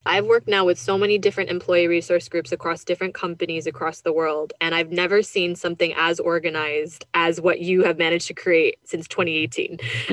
I've 0.05 0.25
worked 0.25 0.47
now 0.47 0.65
with 0.65 0.77
so 0.77 0.97
many 0.97 1.17
different 1.17 1.49
employee 1.49 1.87
resource 1.87 2.29
groups 2.29 2.51
across 2.51 2.83
different 2.83 3.13
companies 3.13 3.65
across 3.65 4.01
the 4.01 4.13
world, 4.13 4.53
and 4.61 4.75
I've 4.75 4.91
never 4.91 5.21
seen 5.21 5.55
something 5.55 5.93
as 5.97 6.19
organized 6.19 7.05
as 7.13 7.41
what 7.41 7.59
you 7.59 7.83
have 7.83 7.97
managed 7.97 8.27
to 8.27 8.33
create 8.33 8.77
since 8.83 9.07
2018. 9.07 9.77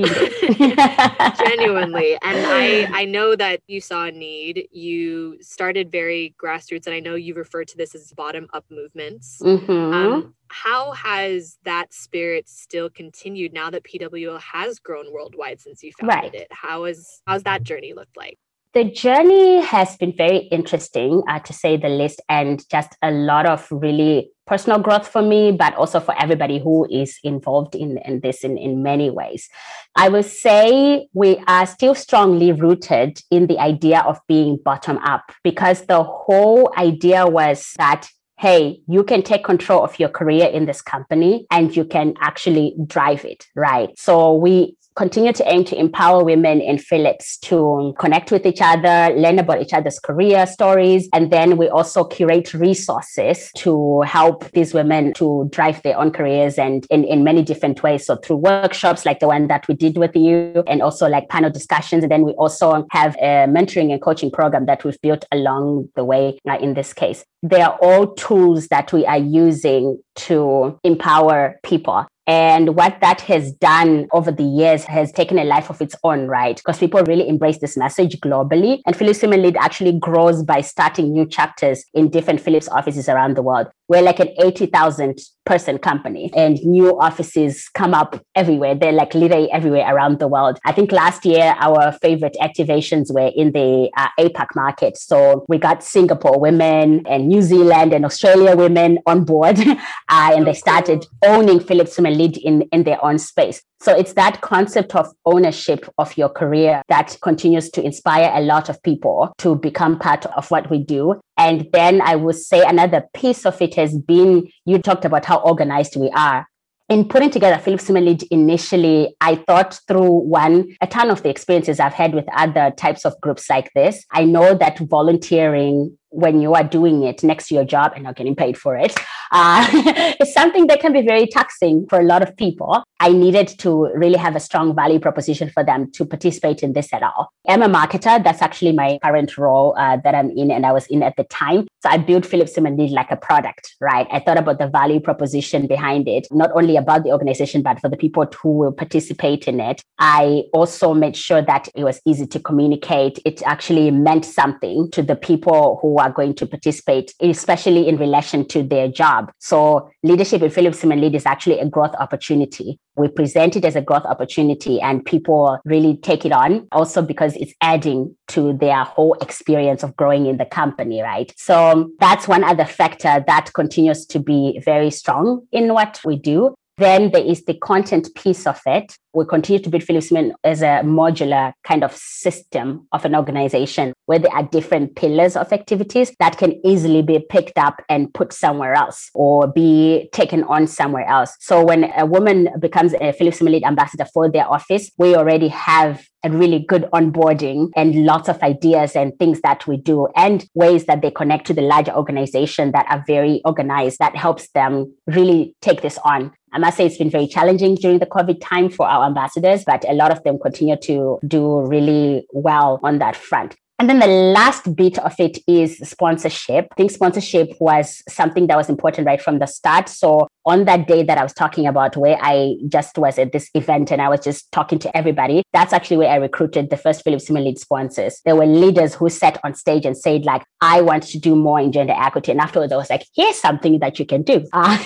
Genuinely. 1.46 2.12
And 2.22 2.46
I, 2.46 2.88
I 2.92 3.04
know 3.04 3.36
that 3.36 3.60
you 3.66 3.80
saw 3.80 4.06
a 4.06 4.10
need. 4.10 4.68
You 4.72 5.38
started 5.42 5.92
very 5.92 6.34
grassroots, 6.42 6.86
and 6.86 6.94
I 6.94 7.00
know 7.00 7.14
you 7.14 7.34
refer 7.34 7.64
to 7.64 7.76
this 7.76 7.94
as 7.94 8.12
bottom 8.12 8.48
up 8.52 8.64
movements. 8.70 9.40
Mm-hmm. 9.42 9.72
Um, 9.72 10.34
how 10.48 10.92
has 10.92 11.58
that 11.64 11.94
spirit 11.94 12.48
still 12.48 12.90
continued 12.90 13.52
now 13.52 13.70
that 13.70 13.84
PWL 13.84 14.40
has 14.40 14.78
grown 14.78 15.12
worldwide 15.12 15.60
since 15.60 15.82
you 15.82 15.92
founded 15.98 16.16
right. 16.16 16.34
it? 16.34 16.48
How 16.50 16.84
is 16.84 17.22
how's 17.26 17.42
that 17.44 17.62
journey 17.62 17.94
looked 17.94 18.16
like? 18.16 18.38
The 18.74 18.84
journey 18.84 19.60
has 19.60 19.96
been 19.96 20.14
very 20.16 20.38
interesting, 20.50 21.22
uh, 21.28 21.38
to 21.40 21.52
say 21.52 21.76
the 21.76 21.88
least, 21.88 22.22
and 22.28 22.66
just 22.70 22.96
a 23.02 23.10
lot 23.10 23.46
of 23.46 23.66
really 23.70 24.30
personal 24.46 24.78
growth 24.78 25.06
for 25.06 25.22
me, 25.22 25.52
but 25.52 25.74
also 25.74 26.00
for 26.00 26.14
everybody 26.20 26.58
who 26.58 26.86
is 26.90 27.18
involved 27.22 27.74
in, 27.74 27.98
in 27.98 28.20
this 28.20 28.44
in, 28.44 28.56
in 28.56 28.82
many 28.82 29.10
ways. 29.10 29.48
I 29.94 30.08
would 30.08 30.24
say 30.24 31.06
we 31.12 31.42
are 31.46 31.66
still 31.66 31.94
strongly 31.94 32.52
rooted 32.52 33.20
in 33.30 33.46
the 33.46 33.58
idea 33.58 34.00
of 34.00 34.18
being 34.26 34.58
bottom 34.64 34.98
up 34.98 35.32
because 35.44 35.86
the 35.86 36.02
whole 36.02 36.72
idea 36.76 37.26
was 37.26 37.74
that 37.78 38.08
hey, 38.38 38.80
you 38.88 39.04
can 39.04 39.22
take 39.22 39.44
control 39.44 39.84
of 39.84 40.00
your 40.00 40.08
career 40.08 40.46
in 40.46 40.66
this 40.66 40.82
company 40.82 41.46
and 41.52 41.76
you 41.76 41.84
can 41.84 42.12
actually 42.20 42.74
drive 42.88 43.24
it, 43.24 43.46
right? 43.54 43.90
So 43.96 44.34
we 44.34 44.76
continue 44.94 45.32
to 45.32 45.52
aim 45.52 45.64
to 45.64 45.78
empower 45.78 46.24
women 46.24 46.60
in 46.60 46.78
Philips 46.78 47.38
to 47.38 47.94
connect 47.98 48.30
with 48.30 48.46
each 48.46 48.60
other, 48.60 49.14
learn 49.16 49.38
about 49.38 49.60
each 49.60 49.72
other's 49.72 49.98
career 49.98 50.46
stories. 50.46 51.08
And 51.12 51.30
then 51.30 51.56
we 51.56 51.68
also 51.68 52.04
curate 52.04 52.54
resources 52.54 53.50
to 53.58 54.02
help 54.02 54.50
these 54.52 54.74
women 54.74 55.12
to 55.14 55.48
drive 55.50 55.82
their 55.82 55.98
own 55.98 56.12
careers 56.12 56.58
and 56.58 56.86
in, 56.90 57.04
in 57.04 57.24
many 57.24 57.42
different 57.42 57.82
ways. 57.82 58.06
So 58.06 58.16
through 58.16 58.36
workshops 58.36 59.06
like 59.06 59.20
the 59.20 59.28
one 59.28 59.48
that 59.48 59.66
we 59.68 59.74
did 59.74 59.96
with 59.96 60.14
you 60.14 60.62
and 60.66 60.82
also 60.82 61.08
like 61.08 61.28
panel 61.28 61.50
discussions. 61.50 62.02
And 62.04 62.12
then 62.12 62.22
we 62.22 62.32
also 62.32 62.86
have 62.90 63.16
a 63.16 63.46
mentoring 63.48 63.92
and 63.92 64.00
coaching 64.00 64.30
program 64.30 64.66
that 64.66 64.84
we've 64.84 65.00
built 65.00 65.24
along 65.32 65.88
the 65.96 66.04
way 66.04 66.38
uh, 66.48 66.58
in 66.58 66.74
this 66.74 66.92
case. 66.92 67.24
They 67.42 67.60
are 67.60 67.76
all 67.82 68.14
tools 68.14 68.68
that 68.68 68.92
we 68.92 69.04
are 69.04 69.18
using 69.18 70.00
to 70.14 70.78
empower 70.84 71.58
people. 71.64 72.06
And 72.26 72.76
what 72.76 72.98
that 73.00 73.20
has 73.22 73.52
done 73.52 74.06
over 74.12 74.30
the 74.30 74.44
years 74.44 74.84
has 74.84 75.10
taken 75.10 75.38
a 75.38 75.44
life 75.44 75.70
of 75.70 75.80
its 75.82 75.96
own, 76.04 76.28
right? 76.28 76.56
Because 76.56 76.78
people 76.78 77.02
really 77.02 77.28
embrace 77.28 77.58
this 77.58 77.76
message 77.76 78.20
globally. 78.20 78.80
And 78.86 78.96
Philips 78.96 79.22
Women 79.22 79.42
Lead 79.42 79.56
actually 79.56 79.98
grows 79.98 80.42
by 80.44 80.60
starting 80.60 81.12
new 81.12 81.26
chapters 81.26 81.84
in 81.94 82.10
different 82.10 82.40
Philips 82.40 82.68
offices 82.68 83.08
around 83.08 83.36
the 83.36 83.42
world. 83.42 83.68
We're 83.88 84.02
like 84.02 84.20
an 84.20 84.30
80,000 84.40 85.18
person 85.44 85.76
company 85.76 86.30
and 86.36 86.58
new 86.64 86.98
offices 87.00 87.68
come 87.74 87.94
up 87.94 88.24
everywhere. 88.34 88.74
They're 88.74 88.92
like 88.92 89.14
literally 89.14 89.50
everywhere 89.50 89.92
around 89.92 90.20
the 90.20 90.28
world. 90.28 90.58
I 90.64 90.72
think 90.72 90.92
last 90.92 91.24
year 91.24 91.54
our 91.58 91.92
favorite 91.92 92.36
activations 92.40 93.12
were 93.12 93.30
in 93.34 93.52
the 93.52 93.90
uh, 93.96 94.08
APAC 94.20 94.46
market. 94.54 94.96
So 94.96 95.44
we 95.48 95.58
got 95.58 95.82
Singapore 95.82 96.38
women 96.38 97.04
and 97.06 97.28
New 97.28 97.42
Zealand 97.42 97.92
and 97.92 98.04
Australia 98.04 98.56
women 98.56 98.98
on 99.06 99.24
board 99.24 99.58
uh, 99.66 99.76
and 100.08 100.46
they 100.46 100.54
started 100.54 101.04
owning 101.24 101.58
Philips 101.58 101.96
Women 101.98 102.11
Lead 102.16 102.36
in, 102.36 102.62
in 102.72 102.84
their 102.84 103.02
own 103.04 103.18
space. 103.18 103.62
So 103.80 103.96
it's 103.96 104.12
that 104.14 104.40
concept 104.40 104.94
of 104.94 105.08
ownership 105.26 105.88
of 105.98 106.16
your 106.16 106.28
career 106.28 106.82
that 106.88 107.16
continues 107.22 107.70
to 107.70 107.82
inspire 107.82 108.30
a 108.34 108.40
lot 108.40 108.68
of 108.68 108.82
people 108.82 109.32
to 109.38 109.56
become 109.56 109.98
part 109.98 110.24
of 110.26 110.50
what 110.50 110.70
we 110.70 110.78
do. 110.78 111.20
And 111.36 111.66
then 111.72 112.00
I 112.02 112.16
would 112.16 112.36
say 112.36 112.62
another 112.64 113.04
piece 113.14 113.44
of 113.44 113.60
it 113.60 113.74
has 113.74 113.98
been 113.98 114.48
you 114.64 114.78
talked 114.78 115.04
about 115.04 115.24
how 115.24 115.38
organized 115.38 115.96
we 115.96 116.10
are 116.10 116.46
in 116.92 117.08
putting 117.08 117.30
together 117.30 117.58
Philips 117.58 117.88
Women 117.88 118.04
Lead 118.04 118.22
initially, 118.24 119.16
I 119.20 119.36
thought 119.36 119.80
through 119.88 120.10
one, 120.10 120.76
a 120.82 120.86
ton 120.86 121.10
of 121.10 121.22
the 121.22 121.30
experiences 121.30 121.80
I've 121.80 121.94
had 121.94 122.14
with 122.14 122.26
other 122.36 122.70
types 122.76 123.06
of 123.06 123.18
groups 123.22 123.48
like 123.48 123.70
this. 123.74 124.04
I 124.10 124.24
know 124.24 124.54
that 124.54 124.78
volunteering 124.78 125.96
when 126.12 126.40
you 126.40 126.54
are 126.54 126.64
doing 126.64 127.02
it 127.02 127.22
next 127.24 127.48
to 127.48 127.54
your 127.54 127.64
job 127.64 127.92
and 127.94 128.04
not 128.04 128.16
getting 128.16 128.36
paid 128.36 128.56
for 128.56 128.76
it 128.76 128.94
uh, 129.32 130.14
is 130.20 130.32
something 130.32 130.66
that 130.68 130.80
can 130.80 130.92
be 130.92 131.02
very 131.02 131.26
taxing 131.26 131.86
for 131.88 131.98
a 131.98 132.04
lot 132.04 132.22
of 132.22 132.36
people. 132.36 132.84
I 133.00 133.10
needed 133.12 133.48
to 133.58 133.90
really 133.94 134.18
have 134.18 134.36
a 134.36 134.40
strong 134.40 134.76
value 134.76 135.00
proposition 135.00 135.50
for 135.50 135.64
them 135.64 135.90
to 135.92 136.04
participate 136.04 136.62
in 136.62 136.74
this 136.74 136.92
at 136.92 137.02
all. 137.02 137.32
I'm 137.48 137.62
a 137.62 137.68
marketer. 137.68 138.22
That's 138.22 138.42
actually 138.42 138.72
my 138.72 138.98
current 139.02 139.36
role 139.36 139.74
uh, 139.76 139.96
that 140.04 140.14
I'm 140.14 140.30
in 140.30 140.52
and 140.52 140.64
I 140.64 140.70
was 140.70 140.86
in 140.86 141.02
at 141.02 141.16
the 141.16 141.24
time. 141.24 141.66
So 141.82 141.88
I 141.88 141.96
built 141.96 142.24
Philips 142.24 142.56
Lead 142.56 142.90
like 142.90 143.10
a 143.10 143.16
product, 143.16 143.74
right? 143.80 144.06
I 144.12 144.20
thought 144.20 144.38
about 144.38 144.58
the 144.58 144.68
value 144.68 145.00
proposition 145.00 145.66
behind 145.66 146.06
it, 146.06 146.28
not 146.30 146.50
only 146.54 146.76
about 146.76 147.02
the 147.02 147.10
organization, 147.10 147.62
but 147.62 147.80
for 147.80 147.88
the 147.88 147.96
people 147.96 148.24
who 148.40 148.52
will 148.52 148.72
participate 148.72 149.48
in 149.48 149.58
it. 149.58 149.82
I 149.98 150.44
also 150.52 150.94
made 150.94 151.16
sure 151.16 151.42
that 151.42 151.68
it 151.74 151.82
was 151.82 152.00
easy 152.06 152.26
to 152.28 152.38
communicate. 152.38 153.18
It 153.24 153.42
actually 153.44 153.90
meant 153.90 154.24
something 154.24 154.90
to 154.92 155.02
the 155.02 155.16
people 155.16 155.78
who 155.82 155.98
are 156.02 156.10
going 156.10 156.34
to 156.34 156.46
participate, 156.46 157.14
especially 157.20 157.88
in 157.88 157.96
relation 157.96 158.46
to 158.48 158.62
their 158.62 158.88
job. 158.88 159.32
So 159.38 159.90
leadership 160.02 160.42
in 160.42 160.50
Philips 160.50 160.82
Women 160.82 161.00
Lead 161.00 161.14
is 161.14 161.26
actually 161.26 161.58
a 161.60 161.68
growth 161.68 161.94
opportunity. 161.98 162.78
We 162.96 163.08
present 163.08 163.56
it 163.56 163.64
as 163.64 163.76
a 163.76 163.80
growth 163.80 164.04
opportunity 164.04 164.80
and 164.80 165.04
people 165.04 165.58
really 165.64 165.96
take 165.96 166.26
it 166.26 166.32
on 166.32 166.68
also 166.72 167.00
because 167.00 167.34
it's 167.36 167.54
adding 167.60 168.14
to 168.28 168.52
their 168.54 168.84
whole 168.84 169.14
experience 169.22 169.82
of 169.82 169.96
growing 169.96 170.26
in 170.26 170.36
the 170.36 170.44
company, 170.44 171.00
right? 171.00 171.32
So 171.36 171.90
that's 172.00 172.28
one 172.28 172.44
other 172.44 172.64
factor 172.64 173.24
that 173.26 173.50
continues 173.54 174.04
to 174.06 174.18
be 174.18 174.60
very 174.64 174.90
strong 174.90 175.46
in 175.52 175.72
what 175.72 176.00
we 176.04 176.16
do. 176.16 176.54
Then 176.78 177.10
there 177.10 177.24
is 177.24 177.44
the 177.44 177.54
content 177.54 178.14
piece 178.14 178.46
of 178.46 178.60
it. 178.66 178.96
We 179.14 179.26
continue 179.26 179.62
to 179.62 179.68
build 179.68 179.82
Philips 179.82 180.10
Women 180.10 180.34
as 180.42 180.62
a 180.62 180.80
modular 180.82 181.52
kind 181.64 181.84
of 181.84 181.94
system 181.94 182.88
of 182.92 183.04
an 183.04 183.14
organization 183.14 183.92
where 184.06 184.18
there 184.18 184.32
are 184.32 184.42
different 184.44 184.96
pillars 184.96 185.36
of 185.36 185.52
activities 185.52 186.14
that 186.18 186.38
can 186.38 186.58
easily 186.66 187.02
be 187.02 187.18
picked 187.18 187.58
up 187.58 187.82
and 187.90 188.12
put 188.14 188.32
somewhere 188.32 188.72
else 188.72 189.10
or 189.14 189.48
be 189.48 190.08
taken 190.14 190.44
on 190.44 190.66
somewhere 190.66 191.06
else. 191.06 191.36
So 191.40 191.62
when 191.62 191.92
a 191.96 192.06
woman 192.06 192.48
becomes 192.58 192.94
a 192.94 193.12
Philips 193.12 193.40
Women 193.40 193.52
Lead 193.52 193.64
ambassador 193.64 194.06
for 194.06 194.30
their 194.30 194.50
office, 194.50 194.90
we 194.96 195.14
already 195.14 195.48
have 195.48 196.02
a 196.24 196.30
really 196.30 196.60
good 196.60 196.84
onboarding 196.94 197.70
and 197.76 198.06
lots 198.06 198.28
of 198.28 198.40
ideas 198.42 198.94
and 198.94 199.12
things 199.18 199.40
that 199.42 199.66
we 199.66 199.76
do 199.76 200.08
and 200.16 200.48
ways 200.54 200.86
that 200.86 201.02
they 201.02 201.10
connect 201.10 201.46
to 201.48 201.54
the 201.54 201.62
larger 201.62 201.92
organization 201.92 202.72
that 202.72 202.86
are 202.88 203.04
very 203.06 203.42
organized 203.44 203.98
that 203.98 204.16
helps 204.16 204.48
them 204.50 204.94
really 205.06 205.54
take 205.60 205.82
this 205.82 205.98
on 206.04 206.32
I 206.52 206.58
must 206.58 206.76
say 206.76 206.86
it's 206.86 206.98
been 206.98 207.10
very 207.10 207.26
challenging 207.26 207.76
during 207.76 207.98
the 207.98 208.06
COVID 208.06 208.40
time 208.40 208.68
for 208.68 208.86
our 208.86 209.06
ambassadors, 209.06 209.64
but 209.64 209.88
a 209.88 209.94
lot 209.94 210.10
of 210.10 210.22
them 210.22 210.38
continue 210.38 210.76
to 210.82 211.18
do 211.26 211.60
really 211.60 212.26
well 212.32 212.78
on 212.82 212.98
that 212.98 213.16
front. 213.16 213.56
And 213.78 213.88
then 213.88 213.98
the 213.98 214.06
last 214.06 214.76
bit 214.76 214.98
of 214.98 215.14
it 215.18 215.38
is 215.48 215.78
sponsorship. 215.78 216.68
I 216.70 216.74
think 216.76 216.90
sponsorship 216.92 217.50
was 217.58 218.02
something 218.08 218.46
that 218.46 218.56
was 218.56 218.68
important 218.68 219.06
right 219.06 219.20
from 219.20 219.40
the 219.40 219.46
start. 219.46 219.88
So 219.88 220.28
on 220.44 220.64
that 220.64 220.86
day 220.86 221.02
that 221.02 221.18
I 221.18 221.22
was 221.22 221.32
talking 221.32 221.66
about, 221.66 221.96
where 221.96 222.18
I 222.20 222.56
just 222.68 222.98
was 222.98 223.18
at 223.18 223.32
this 223.32 223.48
event 223.54 223.90
and 223.90 224.02
I 224.02 224.08
was 224.08 224.20
just 224.20 224.50
talking 224.52 224.78
to 224.80 224.96
everybody, 224.96 225.42
that's 225.52 225.72
actually 225.72 225.98
where 225.98 226.10
I 226.10 226.16
recruited 226.16 226.70
the 226.70 226.76
first 226.76 227.04
Philips 227.04 227.28
Women 227.28 227.44
Lead 227.44 227.58
sponsors. 227.58 228.20
There 228.24 228.36
were 228.36 228.46
leaders 228.46 228.94
who 228.94 229.08
sat 229.08 229.38
on 229.44 229.54
stage 229.54 229.84
and 229.84 229.96
said, 229.96 230.24
like, 230.24 230.42
I 230.60 230.80
want 230.80 231.04
to 231.04 231.18
do 231.18 231.36
more 231.36 231.60
in 231.60 231.72
gender 231.72 231.94
equity. 231.96 232.32
And 232.32 232.40
afterwards, 232.40 232.72
I 232.72 232.76
was 232.76 232.90
like, 232.90 233.04
here's 233.14 233.36
something 233.36 233.78
that 233.80 233.98
you 233.98 234.06
can 234.06 234.22
do. 234.22 234.46
Uh, 234.54 234.78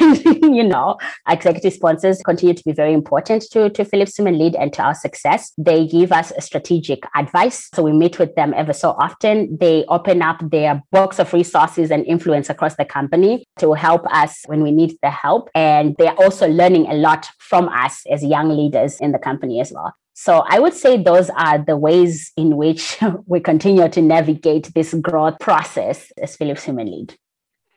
and, 0.00 0.56
you 0.56 0.64
know, 0.64 0.98
executive 1.28 1.72
sponsors 1.72 2.20
continue 2.22 2.54
to 2.54 2.64
be 2.64 2.72
very 2.72 2.92
important 2.92 3.44
to, 3.52 3.70
to 3.70 3.84
Philips 3.84 4.18
Women 4.18 4.38
Lead 4.38 4.56
and 4.56 4.72
to 4.72 4.82
our 4.82 4.94
success. 4.94 5.52
They 5.56 5.86
give 5.86 6.12
us 6.12 6.32
strategic 6.40 7.04
advice. 7.14 7.68
So 7.72 7.82
we 7.82 7.92
meet 7.92 8.18
with 8.18 8.34
them 8.34 8.52
ever 8.54 8.72
so 8.72 8.90
often. 8.90 9.56
They 9.58 9.84
open 9.88 10.22
up 10.22 10.38
their 10.50 10.82
box 10.90 11.18
of 11.18 11.32
resources 11.32 11.90
and 11.90 12.04
influence 12.04 12.50
across 12.50 12.74
the 12.76 12.84
company 12.84 13.46
to 13.58 13.72
help 13.74 14.04
us 14.12 14.42
when 14.46 14.62
we 14.62 14.72
need 14.76 14.96
the 15.02 15.10
help. 15.10 15.48
And 15.54 15.96
they're 15.98 16.14
also 16.14 16.46
learning 16.46 16.86
a 16.86 16.94
lot 16.94 17.26
from 17.38 17.68
us 17.68 18.04
as 18.10 18.22
young 18.22 18.50
leaders 18.50 19.00
in 19.00 19.12
the 19.12 19.18
company 19.18 19.60
as 19.60 19.72
well. 19.72 19.94
So 20.18 20.44
I 20.48 20.60
would 20.60 20.72
say 20.72 21.02
those 21.02 21.28
are 21.30 21.58
the 21.58 21.76
ways 21.76 22.32
in 22.36 22.56
which 22.56 22.98
we 23.26 23.40
continue 23.40 23.88
to 23.88 24.02
navigate 24.02 24.72
this 24.74 24.94
growth 24.94 25.38
process 25.40 26.10
as 26.22 26.36
Philips 26.36 26.66
Women 26.66 26.90
Lead. 26.90 27.14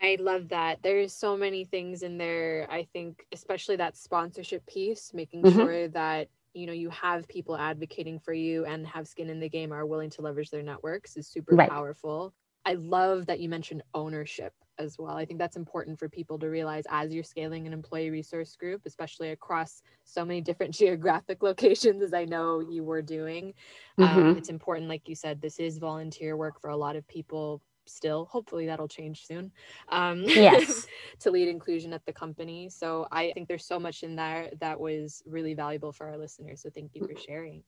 I 0.02 0.18
love 0.20 0.48
that. 0.50 0.80
There's 0.82 1.12
so 1.12 1.36
many 1.36 1.66
things 1.66 2.04
in 2.04 2.18
there. 2.18 2.66
I 2.70 2.88
think, 2.94 3.26
especially 3.34 3.76
that 3.78 3.98
sponsorship 3.98 4.66
piece, 4.66 5.12
making 5.14 5.44
mm-hmm. 5.44 5.60
sure 5.60 5.88
that 5.90 6.30
you 6.54 6.66
know 6.66 6.74
you 6.74 6.90
have 6.90 7.28
people 7.28 7.58
advocating 7.58 8.20
for 8.20 8.34
you 8.34 8.66
and 8.66 8.88
have 8.88 9.08
skin 9.08 9.30
in 9.30 9.42
the 9.42 9.50
game 9.50 9.74
are 9.74 9.86
willing 9.86 10.10
to 10.12 10.22
leverage 10.22 10.50
their 10.50 10.64
networks 10.64 11.18
is 11.18 11.28
super 11.28 11.56
right. 11.56 11.70
powerful. 11.70 12.34
I 12.66 12.74
love 12.74 13.26
that 13.26 13.40
you 13.40 13.50
mentioned 13.50 13.84
ownership 13.94 14.54
as 14.80 14.98
well. 14.98 15.16
I 15.16 15.26
think 15.26 15.40
that's 15.40 15.58
important 15.58 16.00
for 16.00 16.10
people 16.10 16.40
to 16.40 16.48
realize 16.48 16.86
as 16.90 17.14
you're 17.14 17.24
scaling 17.24 17.68
an 17.68 17.74
employee 17.74 18.10
resource 18.10 18.56
group, 18.56 18.82
especially 18.86 19.30
across 19.30 19.82
so 20.06 20.26
many 20.26 20.42
different 20.42 20.74
geographic 20.76 21.44
locations, 21.44 22.02
as 22.02 22.14
I 22.14 22.26
know 22.26 22.62
you 22.62 22.84
were 22.84 23.02
doing. 23.02 23.54
Um, 23.98 24.08
mm-hmm. 24.08 24.20
Um, 24.20 24.38
it's 24.38 24.50
important, 24.50 24.90
like 24.90 25.08
you 25.08 25.16
said, 25.16 25.42
this 25.42 25.60
is 25.60 25.78
volunteer 25.78 26.36
work 26.38 26.60
for 26.60 26.70
a 26.70 26.78
lot 26.78 26.96
of 26.96 27.08
people 27.08 27.62
still 27.86 28.26
hopefully 28.26 28.68
that'll 28.68 28.88
change 28.88 29.26
soon 29.26 29.52
um 29.90 30.22
yes 30.22 30.86
to 31.20 31.32
lead 31.32 31.48
inclusion 31.48 31.92
at 31.92 32.06
the 32.06 32.14
company 32.14 32.70
so 32.70 33.08
i 33.12 33.32
think 33.34 33.48
there's 33.48 33.66
so 33.66 33.80
much 33.80 34.04
in 34.04 34.16
there 34.16 34.52
that 34.60 34.80
was 34.80 35.24
really 35.26 35.56
valuable 35.56 35.92
for 35.92 36.08
our 36.08 36.18
listeners 36.18 36.62
so 36.62 36.70
thank 36.70 36.92
you 36.94 37.02
for 37.04 37.20
sharing 37.20 37.64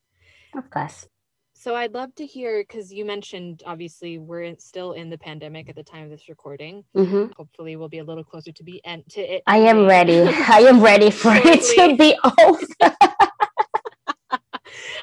of 0.55 0.69
course 0.69 1.07
so 1.61 1.75
I'd 1.75 1.93
love 1.93 2.15
to 2.15 2.25
hear 2.25 2.63
because 2.63 2.91
you 2.91 3.05
mentioned 3.05 3.61
obviously 3.67 4.17
we're 4.17 4.55
still 4.57 4.93
in 4.93 5.11
the 5.11 5.17
pandemic 5.17 5.69
at 5.69 5.75
the 5.75 5.83
time 5.83 6.05
of 6.05 6.09
this 6.09 6.27
recording. 6.27 6.83
Mm-hmm. 6.95 7.33
Hopefully, 7.37 7.75
we'll 7.75 7.87
be 7.87 7.99
a 7.99 8.03
little 8.03 8.23
closer 8.23 8.51
to 8.51 8.63
be 8.63 8.83
and 8.83 9.07
to 9.09 9.21
it. 9.21 9.43
I 9.45 9.57
am 9.57 9.85
ready. 9.85 10.21
I 10.27 10.61
am 10.61 10.81
ready 10.81 11.11
for 11.11 11.31
it 11.35 11.61
to 11.75 11.95
be 11.95 12.17
over. 12.43 12.95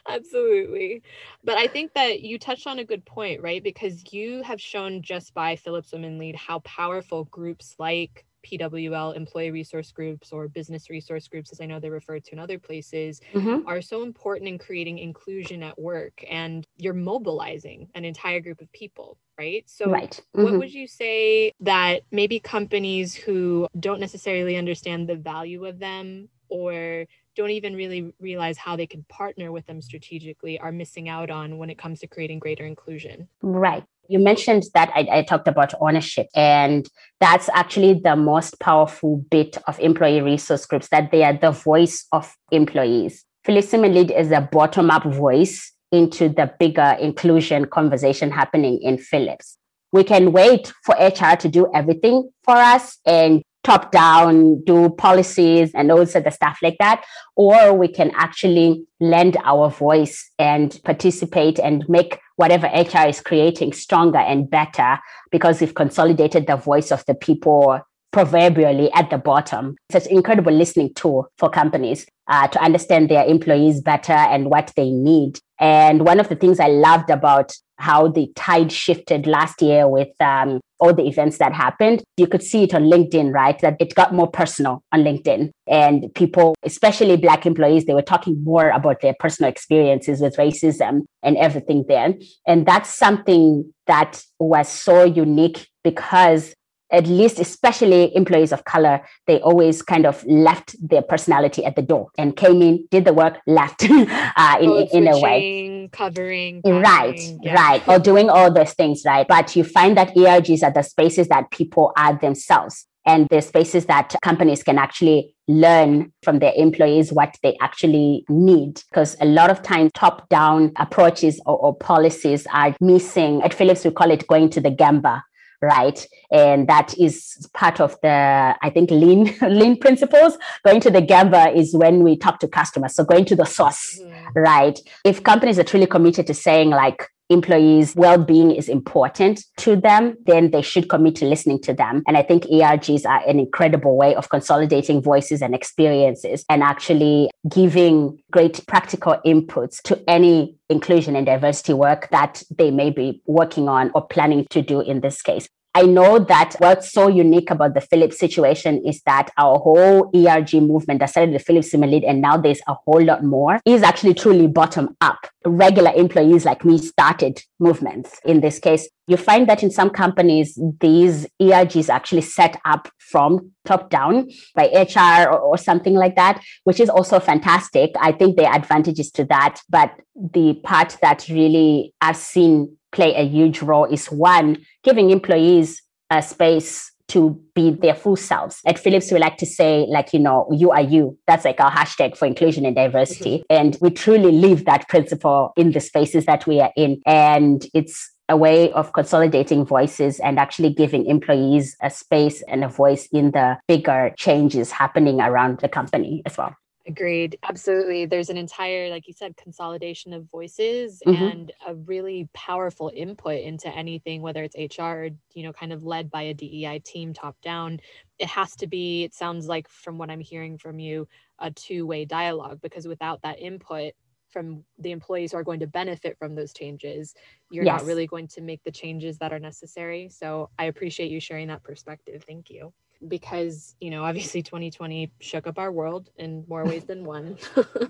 Absolutely. 0.09 1.03
But 1.45 1.59
I 1.59 1.69
think 1.69 1.95
that 1.95 2.23
you 2.23 2.41
touched 2.41 2.67
on 2.67 2.81
a 2.81 2.85
good 2.85 3.05
point, 3.05 3.41
right? 3.41 3.63
Because 3.63 4.13
you 4.13 4.43
have 4.43 4.61
shown 4.61 5.01
just 5.01 5.35
by 5.35 5.55
Philips 5.55 5.93
Women 5.93 6.19
Lead 6.19 6.35
how 6.35 6.59
powerful 6.61 7.25
groups 7.27 7.77
like 7.79 8.27
PWL 8.49 9.17
employee 9.17 9.51
resource 9.51 9.93
groups 9.93 10.33
or 10.33 10.49
business 10.49 10.91
resource 10.91 11.29
groups, 11.29 11.53
as 11.53 11.61
I 11.61 11.67
know 11.67 11.81
they're 11.81 11.91
referred 11.91 12.25
to 12.25 12.33
in 12.33 12.39
other 12.39 12.59
places, 12.59 13.21
mm-hmm. 13.33 13.67
are 13.67 13.83
so 13.83 14.03
important 14.03 14.49
in 14.49 14.59
creating 14.59 14.99
inclusion 14.99 15.63
at 15.63 15.79
work. 15.79 16.25
And 16.31 16.65
you're 16.77 16.95
mobilizing 16.95 17.89
an 17.95 18.05
entire 18.05 18.41
group 18.41 18.61
of 18.61 18.71
people, 18.73 19.19
right? 19.39 19.65
So, 19.67 19.91
right. 19.91 20.21
Mm-hmm. 20.37 20.43
what 20.43 20.59
would 20.59 20.73
you 20.73 20.87
say 20.87 21.53
that 21.61 22.03
maybe 22.11 22.41
companies 22.41 23.15
who 23.15 23.69
don't 23.79 24.01
necessarily 24.01 24.57
understand 24.57 25.09
the 25.09 25.17
value 25.17 25.67
of 25.67 25.79
them 25.79 26.29
or 26.49 27.05
don't 27.37 27.51
even 27.51 27.77
really 27.77 28.13
realize 28.19 28.59
how 28.59 28.75
they 28.75 28.87
can 28.87 29.05
partner 29.09 29.53
with 29.53 29.65
them 29.67 29.81
strategically 29.81 30.59
are 30.59 30.73
missing 30.73 31.09
out 31.09 31.31
on 31.31 31.57
when 31.59 31.71
it 31.71 31.79
comes 31.79 32.01
to 32.01 32.07
creating 32.07 32.39
greater 32.39 32.67
inclusion? 32.67 33.29
Right. 33.43 33.85
You 34.09 34.19
mentioned 34.19 34.65
that 34.75 34.91
I, 34.95 35.07
I, 35.13 35.23
talked 35.23 35.49
about 35.49 35.75
ownership, 35.81 36.29
and 36.35 36.89
that's 37.21 37.51
actually 37.55 38.01
the 38.03 38.17
most 38.17 38.59
powerful 38.59 39.25
bit 39.31 39.59
of 39.67 39.79
employee 39.81 40.23
resource 40.23 40.65
groups 40.65 40.89
that 40.89 41.11
they 41.13 41.25
are 41.25 41.35
the 41.35 41.51
voice 41.51 42.07
of 42.13 42.35
employees. 42.51 43.25
Women 43.47 43.95
Lead 43.95 44.11
is 44.11 44.31
a 44.31 44.41
bottom 44.41 44.91
up 44.91 45.05
voice 45.05 45.73
into 45.93 46.29
the 46.29 46.53
bigger 46.59 46.97
inclusion 47.01 47.67
conversation 47.67 48.31
happening 48.31 48.81
in 48.83 48.99
Philips. 48.99 49.57
We 49.93 50.05
can 50.05 50.33
wait 50.33 50.73
for 50.85 50.95
HR 50.95 51.37
to 51.37 51.49
do 51.49 51.71
everything 51.75 52.31
for 52.45 52.57
us 52.57 52.99
and 53.07 53.43
top 53.65 53.93
down, 53.93 54.63
do 54.65 54.89
policies 54.91 55.71
and 55.75 55.91
also 55.91 56.21
the 56.21 56.31
stuff 56.31 56.59
like 56.63 56.77
that. 56.79 57.05
Or 57.37 57.75
we 57.75 57.89
can 57.89 58.11
actually 58.15 58.85
lend 59.01 59.37
our 59.45 59.71
voice 59.71 60.31
and 60.39 60.79
participate 60.85 61.59
and 61.59 61.85
make 61.89 62.19
whatever 62.37 62.67
HR 62.69 63.09
is 63.09 63.21
creating 63.21 63.73
stronger 63.73 64.19
and 64.19 64.49
better 64.49 64.99
because 65.31 65.61
we've 65.61 65.75
consolidated 65.75 66.47
the 66.47 66.57
voice 66.57 66.91
of 66.91 67.05
the 67.07 67.15
people 67.15 67.81
proverbially 68.13 68.91
at 68.93 69.11
the 69.11 69.19
bottom. 69.19 69.77
It's 69.91 70.07
an 70.07 70.13
incredible 70.13 70.53
listening 70.53 70.95
tool 70.95 71.31
for 71.37 71.51
companies 71.51 72.07
uh, 72.27 72.49
to 72.49 72.63
understand 72.63 73.09
their 73.09 73.25
employees 73.25 73.81
better 73.81 74.13
and 74.13 74.51
what 74.51 74.73
they 74.77 74.91
need. 74.91 75.41
And 75.61 76.07
one 76.07 76.21
of 76.21 76.29
the 76.29 76.37
things 76.37 76.61
I 76.61 76.69
loved 76.69 77.11
about 77.11 77.55
how 77.79 78.09
the 78.09 78.31
tide 78.35 78.73
shifted 78.73 79.27
last 79.27 79.63
year 79.63 79.89
with 79.89 80.09
um, 80.21 80.61
all 80.81 80.95
the 80.95 81.07
events 81.07 81.39
that 81.39 81.53
happened, 81.53 82.03
you 82.17 82.27
could 82.27 82.43
see 82.43 82.65
it 82.65 82.75
on 82.75 82.85
LinkedIn, 82.85 83.33
right? 83.33 83.59
That 83.61 83.77
it 83.81 83.95
got 83.95 84.15
more 84.15 84.31
personal 84.31 84.83
on 84.93 85.01
LinkedIn. 85.01 85.51
And 85.67 86.13
people, 86.15 86.55
especially 86.63 87.17
Black 87.17 87.47
employees, 87.47 87.85
they 87.85 87.95
were 87.95 88.03
talking 88.03 88.43
more 88.45 88.71
about 88.71 89.01
their 89.01 89.15
personal 89.19 89.51
experiences 89.51 90.21
with 90.21 90.37
racism 90.37 91.03
and 91.23 91.37
everything 91.37 91.85
there. 91.89 92.15
And 92.47 92.67
that's 92.67 92.91
something 92.91 93.73
that 93.87 94.23
was 94.39 94.69
so 94.69 95.05
unique 95.05 95.69
because 95.83 96.55
at 96.91 97.07
least 97.07 97.39
especially 97.39 98.15
employees 98.17 98.53
of 98.53 98.65
color 98.65 99.01
they 99.27 99.41
always 99.41 99.83
kind 99.83 100.07
of 100.07 100.25
left 100.27 100.77
their 100.87 101.03
personality 101.03 101.65
at 101.65 101.77
the 101.77 101.83
door 101.83 102.09
and 102.19 102.37
came 102.37 102.63
in 102.63 102.87
did 102.91 103.05
the 103.05 103.13
work 103.13 103.39
left 103.47 103.85
uh, 103.91 104.57
in, 104.61 104.71
in 104.93 105.09
a 105.09 105.19
way 105.21 105.89
covering 105.93 106.61
right 106.65 107.21
yeah. 107.43 107.55
right 107.55 107.87
or 107.89 107.99
doing 107.99 108.29
all 108.29 108.53
those 108.53 108.73
things 108.75 109.03
right 109.05 109.27
but 109.29 109.55
you 109.55 109.65
find 109.65 109.97
that 109.97 110.15
ergs 110.15 110.63
are 110.63 110.73
the 110.73 110.83
spaces 110.83 111.29
that 111.29 111.51
people 111.51 111.93
are 111.97 112.19
themselves 112.19 112.87
and 113.09 113.27
the 113.31 113.41
spaces 113.41 113.87
that 113.87 114.15
companies 114.23 114.63
can 114.63 114.79
actually 114.79 115.35
learn 115.49 116.13
from 116.23 116.41
their 116.41 116.53
employees 116.55 117.11
what 117.11 117.35
they 117.43 117.57
actually 117.63 118.25
need. 118.29 118.83
Because 118.91 119.17
a 119.23 119.25
lot 119.25 119.51
of 119.51 119.63
times, 119.63 119.91
top 119.95 120.29
down 120.29 120.73
approaches 120.77 121.41
or, 121.47 121.57
or, 121.57 121.75
policies 121.75 122.47
are 122.53 122.77
missing. 122.83 123.41
At 123.43 123.55
Philips, 123.55 123.85
we 123.85 123.93
call 123.93 124.11
it 124.11 124.27
going 124.27 124.51
to 124.51 124.61
the 124.61 124.71
Gemba 124.71 125.23
right? 125.61 126.07
And 126.31 126.69
that 126.69 126.97
is 126.99 127.49
part 127.55 127.81
of 127.81 127.97
the, 128.03 128.57
I 128.63 128.71
think, 128.71 128.91
lean 128.91 129.35
lean 129.43 129.79
principles. 129.79 130.39
Going 130.65 130.81
to 130.81 130.91
the 130.91 131.03
Gemba 131.03 131.55
is 131.55 131.75
when 131.75 132.03
we 132.03 132.17
talk 132.17 132.39
to 132.41 132.49
customers. 132.49 132.95
So 132.95 133.05
going 133.05 133.25
to 133.27 133.37
the 133.37 133.45
source, 133.45 133.99
mm-hmm. 134.01 134.39
right? 134.39 134.79
If 135.05 135.23
companies 135.23 135.59
are 135.59 135.65
truly 135.65 135.87
committed 135.87 136.27
to 136.29 136.35
saying 136.35 136.71
like 136.71 137.09
employees' 137.31 137.95
well-being 137.95 138.51
is 138.51 138.69
important 138.69 139.45
to 139.59 139.77
them, 139.77 140.17
then 140.27 140.51
they 140.51 140.63
should 140.63 140.89
commit 140.89 141.17
to 141.17 141.27
listening 141.27 141.61
to 141.63 141.75
them. 141.75 142.03
And 142.07 142.17
I 142.17 142.23
think 142.23 142.45
ERGs 142.45 143.05
are 143.07 143.27
an 143.29 143.39
incredible 143.39 143.97
way 143.97 144.15
of 144.15 144.31
consolidating 144.31 145.03
voices 145.03 145.43
and 145.43 145.55
experiences 145.55 146.45
and 146.49 146.63
actually 146.63 147.31
giving 147.49 148.19
great 148.31 148.65
practical 148.67 149.19
inputs 149.27 149.83
to 149.83 150.03
any 150.09 150.57
inclusion 150.71 151.17
and 151.17 151.27
diversity 151.27 151.73
work 151.73 152.09
that 152.11 152.43
they 152.57 152.71
may 152.71 152.91
be 152.91 153.23
working 153.27 153.69
on 153.69 153.91
or 153.95 154.07
planning 154.07 154.47
to 154.51 154.63
do 154.63 154.81
in 154.81 155.01
this 155.01 155.23
case. 155.23 155.49
I 155.75 155.83
know 155.83 156.19
that 156.19 156.57
what's 156.59 156.93
so 156.93 157.09
unique 157.09 157.51
about 157.51 157.75
the 157.75 157.81
Philips 157.81 158.19
situation 158.19 158.83
is 158.87 159.01
that 159.07 159.31
our 159.37 159.59
whole 159.59 160.11
ERG 160.15 160.55
movement 160.55 161.01
that 161.01 161.11
started 161.11 161.35
the 161.35 161.39
Philips 161.39 161.73
Women 161.73 161.91
Lead, 161.91 162.05
and 162.05 162.21
now 162.21 162.37
there's 162.37 162.61
a 162.67 162.75
whole 162.75 163.03
lot 163.03 163.23
more, 163.23 163.61
is 163.65 163.83
actually 163.83 164.15
truly 164.15 164.47
bottom 164.47 164.97
up. 165.01 165.19
Regular 165.45 165.93
employees 165.93 166.45
like 166.45 166.65
me 166.65 166.79
started 166.79 167.43
movements 167.61 168.21
in 168.25 168.41
this 168.41 168.59
case. 168.59 168.89
You 169.07 169.17
find 169.17 169.49
that 169.49 169.63
in 169.63 169.71
some 169.71 169.91
companies, 169.91 170.59
these 170.81 171.27
ERGs 171.41 171.89
actually 171.89 172.23
set 172.23 172.61
up 172.65 172.89
from 172.99 173.53
top 173.65 173.89
down 173.89 174.29
by 174.55 174.67
HR 174.67 175.31
or, 175.31 175.39
or 175.39 175.59
something 175.59 175.95
like 175.95 176.17
that, 176.17 176.43
which 176.65 176.81
is 176.81 176.91
also 176.91 177.21
fantastic. 177.21 177.93
I 178.01 178.13
think 178.13 178.37
there 178.37 178.49
are 178.49 178.57
advantages 178.57 179.11
to 179.13 179.25
that. 179.27 179.61
But 179.71 179.93
the 180.15 180.55
part 180.63 180.99
that 181.01 181.27
really 181.29 181.95
I've 182.01 182.17
seen 182.17 182.77
play 182.93 183.15
a 183.15 183.27
huge 183.27 183.63
role 183.63 183.85
is 183.85 184.07
one, 184.07 184.59
giving 184.83 185.11
employees 185.11 185.83
a 186.11 186.23
space 186.23 186.91
to 187.09 187.41
be 187.55 187.71
their 187.71 187.95
full 187.95 188.17
selves. 188.17 188.61
At 188.67 188.79
Philips, 188.79 189.11
we 189.11 189.19
like 189.19 189.39
to 189.39 189.47
say, 189.47 189.87
like, 189.89 190.13
you 190.13 190.21
know, 190.21 190.47
you 190.53 190.71
are 190.71 190.83
you. 190.83 191.19
That's 191.27 191.45
like 191.45 191.61
our 191.61 191.71
hashtag 191.71 192.17
for 192.17 192.27
inclusion 192.27 192.67
and 192.67 192.77
diversity. 192.77 193.39
Mm-hmm. 193.39 193.57
And 193.57 193.79
we 193.81 193.91
truly 193.91 194.31
live 194.31 194.67
that 194.67 194.89
principle 194.89 195.53
in 195.57 195.73
the 195.73 195.81
spaces 195.81 196.27
that 196.27 196.47
we 196.47 196.61
are 196.61 196.73
in. 196.77 197.01
And 197.07 197.67
it's 197.73 198.11
a 198.29 198.37
way 198.37 198.71
of 198.73 198.93
consolidating 198.93 199.65
voices 199.65 200.21
and 200.21 200.39
actually 200.39 200.75
giving 200.75 201.07
employees 201.07 201.77
a 201.83 201.89
space 201.89 202.43
and 202.43 202.63
a 202.63 202.69
voice 202.69 203.09
in 203.11 203.31
the 203.31 203.57
bigger 203.67 204.13
changes 204.19 204.71
happening 204.71 205.21
around 205.21 205.61
the 205.61 205.69
company 205.69 206.23
as 206.27 206.37
well. 206.37 206.55
Agreed. 206.89 207.39
Absolutely. 207.43 208.07
There's 208.07 208.31
an 208.31 208.39
entire, 208.39 208.89
like 208.89 209.07
you 209.07 209.13
said, 209.13 209.37
consolidation 209.37 210.15
of 210.15 210.25
voices 210.31 211.03
mm-hmm. 211.07 211.23
and 211.23 211.53
a 211.67 211.75
really 211.75 212.31
powerful 212.33 212.91
input 212.95 213.43
into 213.43 213.69
anything, 213.69 214.23
whether 214.23 214.43
it's 214.43 214.57
HR 214.57 214.83
or, 214.83 215.11
you 215.35 215.43
know, 215.43 215.53
kind 215.53 215.75
of 215.75 215.85
led 215.85 216.11
by 216.11 216.23
a 216.23 216.35
DEI 216.35 216.81
team 216.83 217.13
top 217.13 217.37
down. 217.43 217.79
It 218.19 218.29
has 218.29 218.57
to 218.57 218.67
be, 218.67 219.05
it 219.05 219.15
sounds 219.15 219.47
like 219.49 219.69
from 219.69 219.99
what 219.99 220.09
I'm 220.09 220.21
hearing 220.21 220.57
from 220.57 220.79
you, 220.79 221.07
a 221.39 221.51
two 221.51 221.87
way 221.87 222.07
dialogue 222.07 222.61
because 222.63 222.89
without 222.89 223.21
that 223.21 223.39
input, 223.39 223.93
from 224.31 224.65
the 224.79 224.91
employees 224.91 225.33
who 225.33 225.39
are 225.39 225.45
going 225.45 225.61
to 225.61 225.67
benefit 225.67 226.17
from 226.19 226.35
those 226.35 226.55
changes, 226.55 227.15
you're 227.51 227.65
yes. 227.65 227.81
not 227.81 227.87
really 227.87 228.07
going 228.07 228.29
to 228.29 228.41
make 228.41 228.63
the 228.65 228.71
changes 228.71 229.19
that 229.19 229.33
are 229.33 229.39
necessary. 229.39 230.09
So 230.11 230.51
I 230.59 230.65
appreciate 230.65 231.11
you 231.11 231.21
sharing 231.21 231.49
that 231.49 231.63
perspective. 231.63 232.25
Thank 232.27 232.49
you 232.51 232.73
because 233.07 233.77
you 233.81 233.91
know 233.91 234.05
obviously 234.05 234.43
2020 234.49 235.13
shook 235.21 235.47
up 235.47 235.59
our 235.59 235.71
world 235.71 236.11
in 236.17 236.45
more 236.49 236.65
ways 236.65 236.85
than 236.85 237.05
one 237.05 237.39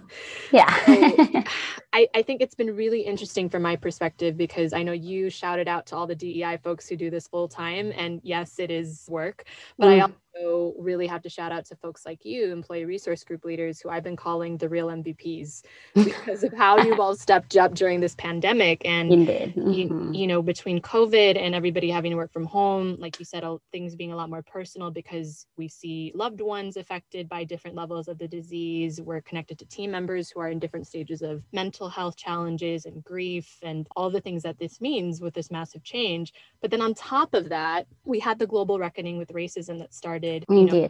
yeah 0.52 0.74
so 0.84 1.42
I, 1.92 2.06
I 2.14 2.22
think 2.22 2.42
it's 2.42 2.54
been 2.54 2.76
really 2.76 3.00
interesting 3.00 3.48
from 3.48 3.62
my 3.62 3.76
perspective 3.76 4.36
because 4.36 4.72
i 4.72 4.82
know 4.82 4.92
you 4.92 5.30
shouted 5.30 5.68
out 5.68 5.86
to 5.86 5.96
all 5.96 6.06
the 6.06 6.14
dei 6.14 6.58
folks 6.62 6.88
who 6.88 6.96
do 6.96 7.10
this 7.10 7.26
full 7.26 7.48
time 7.48 7.92
and 7.96 8.20
yes 8.22 8.58
it 8.58 8.70
is 8.70 9.06
work 9.08 9.44
but 9.78 9.86
mm. 9.86 9.98
i 9.98 10.00
also 10.00 10.14
also 10.38 10.74
really 10.78 11.06
have 11.06 11.22
to 11.22 11.28
shout 11.28 11.52
out 11.52 11.64
to 11.66 11.76
folks 11.76 12.04
like 12.04 12.24
you, 12.24 12.52
employee 12.52 12.84
resource 12.84 13.24
group 13.24 13.44
leaders, 13.44 13.80
who 13.80 13.88
I've 13.88 14.02
been 14.02 14.16
calling 14.16 14.56
the 14.56 14.68
real 14.68 14.88
MVPs 14.88 15.62
because 15.94 16.44
of 16.44 16.52
how 16.52 16.78
you've 16.78 17.00
all 17.00 17.14
stepped 17.14 17.56
up 17.56 17.74
during 17.74 18.00
this 18.00 18.14
pandemic. 18.14 18.82
And, 18.84 19.10
mm-hmm. 19.10 19.72
you, 19.72 20.10
you, 20.12 20.26
know, 20.26 20.42
between 20.42 20.80
COVID 20.80 21.38
and 21.38 21.54
everybody 21.54 21.90
having 21.90 22.10
to 22.10 22.16
work 22.16 22.32
from 22.32 22.44
home, 22.44 22.96
like 22.98 23.18
you 23.18 23.24
said, 23.24 23.44
things 23.72 23.94
being 23.94 24.12
a 24.12 24.16
lot 24.16 24.30
more 24.30 24.42
personal 24.42 24.90
because 24.90 25.46
we 25.56 25.68
see 25.68 26.12
loved 26.14 26.40
ones 26.40 26.76
affected 26.76 27.28
by 27.28 27.44
different 27.44 27.76
levels 27.76 28.08
of 28.08 28.18
the 28.18 28.28
disease. 28.28 29.00
We're 29.00 29.20
connected 29.22 29.58
to 29.58 29.66
team 29.66 29.90
members 29.90 30.30
who 30.30 30.40
are 30.40 30.48
in 30.48 30.58
different 30.58 30.86
stages 30.86 31.22
of 31.22 31.42
mental 31.52 31.88
health 31.88 32.16
challenges 32.16 32.84
and 32.84 33.02
grief 33.04 33.58
and 33.62 33.86
all 33.96 34.10
the 34.10 34.20
things 34.20 34.42
that 34.42 34.58
this 34.58 34.80
means 34.80 35.20
with 35.20 35.34
this 35.34 35.50
massive 35.50 35.82
change. 35.82 36.32
But 36.60 36.70
then 36.70 36.82
on 36.82 36.94
top 36.94 37.34
of 37.34 37.48
that, 37.48 37.86
we 38.04 38.18
had 38.18 38.38
the 38.38 38.46
global 38.46 38.78
reckoning 38.78 39.18
with 39.18 39.32
racism 39.32 39.78
that 39.78 39.94
started 39.94 40.27
you 40.48 40.64
know, 40.66 40.88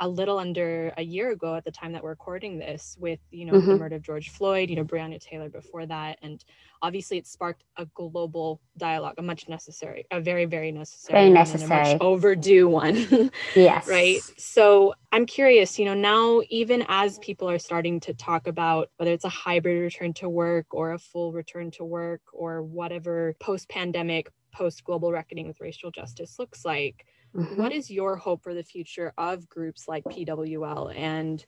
a 0.00 0.08
little 0.08 0.38
under 0.38 0.92
a 0.96 1.02
year 1.02 1.30
ago 1.30 1.54
at 1.54 1.64
the 1.64 1.70
time 1.70 1.92
that 1.92 2.02
we're 2.02 2.10
recording 2.10 2.58
this 2.58 2.96
with, 2.98 3.20
you 3.30 3.44
know, 3.44 3.54
mm-hmm. 3.54 3.70
the 3.70 3.76
murder 3.76 3.96
of 3.96 4.02
George 4.02 4.30
Floyd, 4.30 4.70
you 4.70 4.76
know, 4.76 4.84
Breonna 4.84 5.20
Taylor 5.20 5.48
before 5.48 5.86
that. 5.86 6.18
And 6.22 6.44
obviously 6.82 7.18
it 7.18 7.26
sparked 7.26 7.64
a 7.76 7.86
global 7.86 8.60
dialogue, 8.76 9.14
a 9.18 9.22
much 9.22 9.48
necessary, 9.48 10.06
a 10.10 10.20
very, 10.20 10.44
very 10.44 10.72
necessary, 10.72 11.20
very 11.20 11.30
necessary, 11.30 11.98
overdue 12.00 12.68
one. 12.68 13.30
yes. 13.54 13.88
Right. 13.88 14.20
So 14.36 14.94
I'm 15.12 15.26
curious, 15.26 15.78
you 15.78 15.84
know, 15.84 15.94
now 15.94 16.42
even 16.50 16.84
as 16.88 17.18
people 17.18 17.48
are 17.48 17.58
starting 17.58 18.00
to 18.00 18.14
talk 18.14 18.46
about 18.46 18.90
whether 18.96 19.12
it's 19.12 19.24
a 19.24 19.30
hybrid 19.30 19.82
return 19.82 20.12
to 20.14 20.28
work 20.28 20.66
or 20.70 20.92
a 20.92 20.98
full 20.98 21.32
return 21.32 21.70
to 21.72 21.84
work 21.84 22.22
or 22.32 22.62
whatever 22.62 23.34
post 23.40 23.68
pandemic, 23.68 24.30
post 24.52 24.84
global 24.84 25.12
reckoning 25.12 25.46
with 25.46 25.60
racial 25.60 25.90
justice 25.90 26.38
looks 26.38 26.64
like, 26.64 27.06
mm-hmm. 27.34 27.60
what 27.60 27.72
is 27.72 27.90
your 27.90 28.16
hope 28.16 28.42
for 28.42 28.54
the 28.54 28.62
future 28.62 29.12
of 29.18 29.48
groups 29.48 29.86
like 29.88 30.04
PWL 30.04 30.94
and 30.96 31.44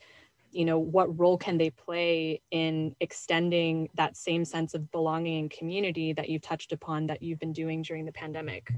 you 0.53 0.65
know 0.65 0.79
what 0.79 1.19
role 1.19 1.39
can 1.39 1.59
they 1.59 1.71
play 1.71 2.41
in 2.51 2.95
extending 3.01 3.89
that 3.95 4.17
same 4.17 4.45
sense 4.45 4.75
of 4.75 4.91
belonging 4.91 5.41
and 5.41 5.51
community 5.51 6.13
that 6.13 6.29
you've 6.29 6.43
touched 6.43 6.73
upon 6.73 7.07
that 7.07 7.23
you've 7.23 7.39
been 7.39 7.53
doing 7.53 7.83
during 7.83 8.05
the 8.05 8.13
pandemic 8.13 8.73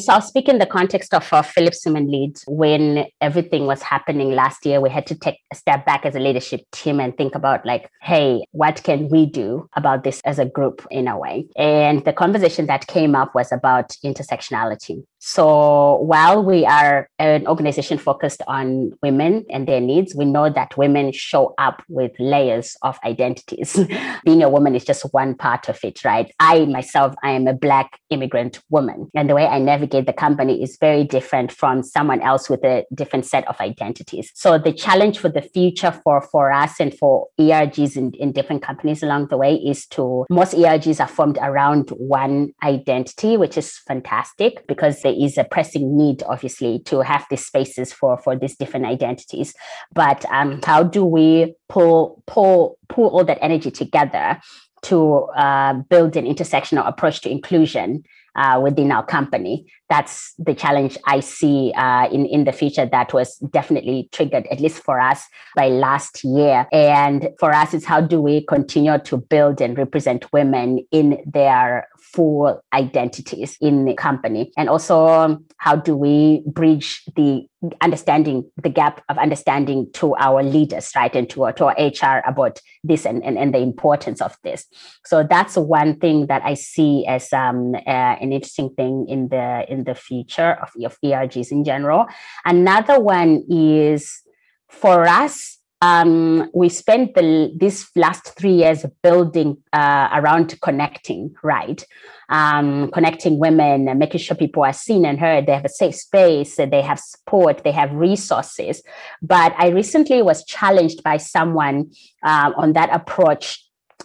so 0.00 0.12
I'll 0.12 0.20
speak 0.20 0.48
in 0.48 0.58
the 0.58 0.66
context 0.66 1.14
of 1.14 1.32
uh, 1.32 1.42
Philips 1.42 1.86
Women 1.86 2.10
Leads. 2.10 2.42
When 2.48 3.06
everything 3.20 3.66
was 3.66 3.80
happening 3.80 4.32
last 4.32 4.66
year, 4.66 4.80
we 4.80 4.90
had 4.90 5.06
to 5.06 5.14
take 5.14 5.38
a 5.52 5.54
step 5.54 5.86
back 5.86 6.04
as 6.04 6.16
a 6.16 6.18
leadership 6.18 6.62
team 6.72 6.98
and 6.98 7.16
think 7.16 7.36
about 7.36 7.64
like, 7.64 7.88
hey, 8.02 8.44
what 8.50 8.82
can 8.82 9.08
we 9.08 9.24
do 9.24 9.68
about 9.76 10.02
this 10.02 10.20
as 10.24 10.40
a 10.40 10.46
group 10.46 10.84
in 10.90 11.06
a 11.06 11.16
way? 11.16 11.46
And 11.56 12.04
the 12.04 12.12
conversation 12.12 12.66
that 12.66 12.88
came 12.88 13.14
up 13.14 13.36
was 13.36 13.52
about 13.52 13.90
intersectionality. 14.04 15.04
So 15.26 16.02
while 16.02 16.44
we 16.44 16.66
are 16.66 17.08
an 17.18 17.46
organization 17.46 17.96
focused 17.96 18.42
on 18.46 18.92
women 19.02 19.46
and 19.48 19.66
their 19.66 19.80
needs, 19.80 20.14
we 20.14 20.26
know 20.26 20.50
that 20.50 20.76
women 20.76 21.12
show 21.12 21.54
up 21.56 21.82
with 21.88 22.12
layers 22.18 22.76
of 22.82 22.98
identities. 23.06 23.72
Being 24.26 24.42
a 24.42 24.50
woman 24.50 24.74
is 24.74 24.84
just 24.84 25.02
one 25.14 25.34
part 25.34 25.70
of 25.70 25.82
it, 25.82 26.04
right? 26.04 26.30
I 26.40 26.66
myself, 26.66 27.14
I 27.22 27.30
am 27.30 27.46
a 27.46 27.54
Black 27.54 27.98
immigrant 28.10 28.60
woman. 28.68 29.08
And 29.14 29.30
the 29.30 29.34
way 29.34 29.46
I 29.46 29.58
navigate 29.60 30.04
the 30.04 30.12
company 30.12 30.62
is 30.62 30.76
very 30.78 31.04
different 31.04 31.50
from 31.50 31.82
someone 31.82 32.20
else 32.20 32.50
with 32.50 32.62
a 32.62 32.84
different 32.94 33.24
set 33.24 33.48
of 33.48 33.58
identities. 33.60 34.30
So 34.34 34.58
the 34.58 34.74
challenge 34.74 35.18
for 35.20 35.30
the 35.30 35.40
future 35.40 35.98
for, 36.04 36.20
for 36.20 36.52
us 36.52 36.78
and 36.80 36.92
for 36.92 37.28
ERGs 37.40 37.96
in, 37.96 38.12
in 38.18 38.32
different 38.32 38.62
companies 38.62 39.02
along 39.02 39.28
the 39.28 39.38
way 39.38 39.54
is 39.54 39.86
to 39.86 40.26
most 40.28 40.52
ERGs 40.52 41.00
are 41.00 41.08
formed 41.08 41.38
around 41.40 41.88
one 41.96 42.52
identity, 42.62 43.38
which 43.38 43.56
is 43.56 43.78
fantastic 43.88 44.66
because 44.66 45.00
they 45.00 45.13
is 45.22 45.38
a 45.38 45.44
pressing 45.44 45.96
need, 45.96 46.22
obviously, 46.24 46.80
to 46.86 47.00
have 47.00 47.24
these 47.30 47.46
spaces 47.46 47.92
for 47.92 48.18
for 48.18 48.36
these 48.36 48.56
different 48.56 48.86
identities. 48.86 49.54
But 49.92 50.24
um, 50.30 50.60
how 50.64 50.82
do 50.82 51.04
we 51.04 51.54
pull 51.68 52.22
pull 52.26 52.78
pull 52.88 53.08
all 53.08 53.24
that 53.24 53.38
energy 53.40 53.70
together 53.70 54.40
to 54.82 55.14
uh, 55.36 55.74
build 55.88 56.16
an 56.16 56.26
intersectional 56.26 56.86
approach 56.86 57.22
to 57.22 57.30
inclusion 57.30 58.04
uh, 58.36 58.60
within 58.62 58.92
our 58.92 59.04
company. 59.04 59.66
That's 59.88 60.34
the 60.38 60.54
challenge 60.54 60.96
I 61.06 61.20
see 61.20 61.72
uh, 61.76 62.08
in 62.10 62.26
in 62.26 62.44
the 62.44 62.52
future. 62.52 62.86
That 62.86 63.12
was 63.12 63.36
definitely 63.50 64.08
triggered, 64.12 64.46
at 64.50 64.60
least 64.60 64.82
for 64.82 65.00
us, 65.00 65.24
by 65.54 65.68
last 65.68 66.24
year. 66.24 66.66
And 66.72 67.28
for 67.38 67.52
us, 67.52 67.74
it's 67.74 67.84
how 67.84 68.00
do 68.00 68.20
we 68.20 68.44
continue 68.46 68.98
to 68.98 69.16
build 69.16 69.60
and 69.60 69.76
represent 69.76 70.32
women 70.32 70.86
in 70.90 71.22
their 71.26 71.88
full 71.98 72.62
identities 72.72 73.56
in 73.60 73.84
the 73.84 73.94
company, 73.94 74.52
and 74.56 74.68
also 74.68 75.38
how 75.58 75.76
do 75.76 75.96
we 75.96 76.42
bridge 76.46 77.02
the 77.16 77.46
understanding 77.80 78.50
the 78.62 78.68
gap 78.68 79.02
of 79.08 79.18
understanding 79.18 79.90
to 79.94 80.14
our 80.16 80.42
leaders 80.42 80.90
right 80.96 81.14
and 81.14 81.30
to 81.30 81.44
our, 81.44 81.52
to 81.52 81.64
our 81.66 81.74
hr 81.78 82.22
about 82.28 82.60
this 82.82 83.06
and, 83.06 83.22
and, 83.24 83.38
and 83.38 83.54
the 83.54 83.58
importance 83.58 84.20
of 84.20 84.36
this 84.44 84.66
so 85.04 85.22
that's 85.22 85.56
one 85.56 85.98
thing 85.98 86.26
that 86.26 86.42
i 86.44 86.54
see 86.54 87.06
as 87.06 87.32
um, 87.32 87.74
uh, 87.74 88.16
an 88.20 88.32
interesting 88.32 88.70
thing 88.76 89.06
in 89.08 89.28
the 89.28 89.64
in 89.74 89.84
the 89.84 89.94
future 89.94 90.52
of, 90.62 90.70
of 90.84 90.96
ergs 91.04 91.50
in 91.50 91.64
general 91.64 92.06
another 92.44 92.98
one 93.00 93.44
is 93.48 94.22
for 94.68 95.06
us 95.06 95.58
um, 95.84 96.50
we 96.54 96.70
spent 96.70 97.14
the 97.14 97.52
this 97.54 97.90
last 97.94 98.34
three 98.38 98.54
years 98.54 98.86
building 99.02 99.58
uh, 99.70 100.08
around 100.14 100.58
connecting, 100.62 101.34
right? 101.42 101.84
Um, 102.30 102.90
connecting 102.90 103.38
women, 103.38 103.86
and 103.88 103.98
making 103.98 104.20
sure 104.20 104.34
people 104.34 104.64
are 104.64 104.72
seen 104.72 105.04
and 105.04 105.20
heard. 105.20 105.46
They 105.46 105.52
have 105.52 105.66
a 105.66 105.68
safe 105.68 105.94
space, 105.94 106.56
they 106.56 106.80
have 106.80 106.98
support, 106.98 107.64
they 107.64 107.72
have 107.72 107.92
resources. 107.92 108.82
But 109.20 109.54
I 109.58 109.68
recently 109.68 110.22
was 110.22 110.42
challenged 110.46 111.02
by 111.02 111.18
someone 111.18 111.90
uh, 112.22 112.52
on 112.56 112.72
that 112.72 112.88
approach 112.90 113.62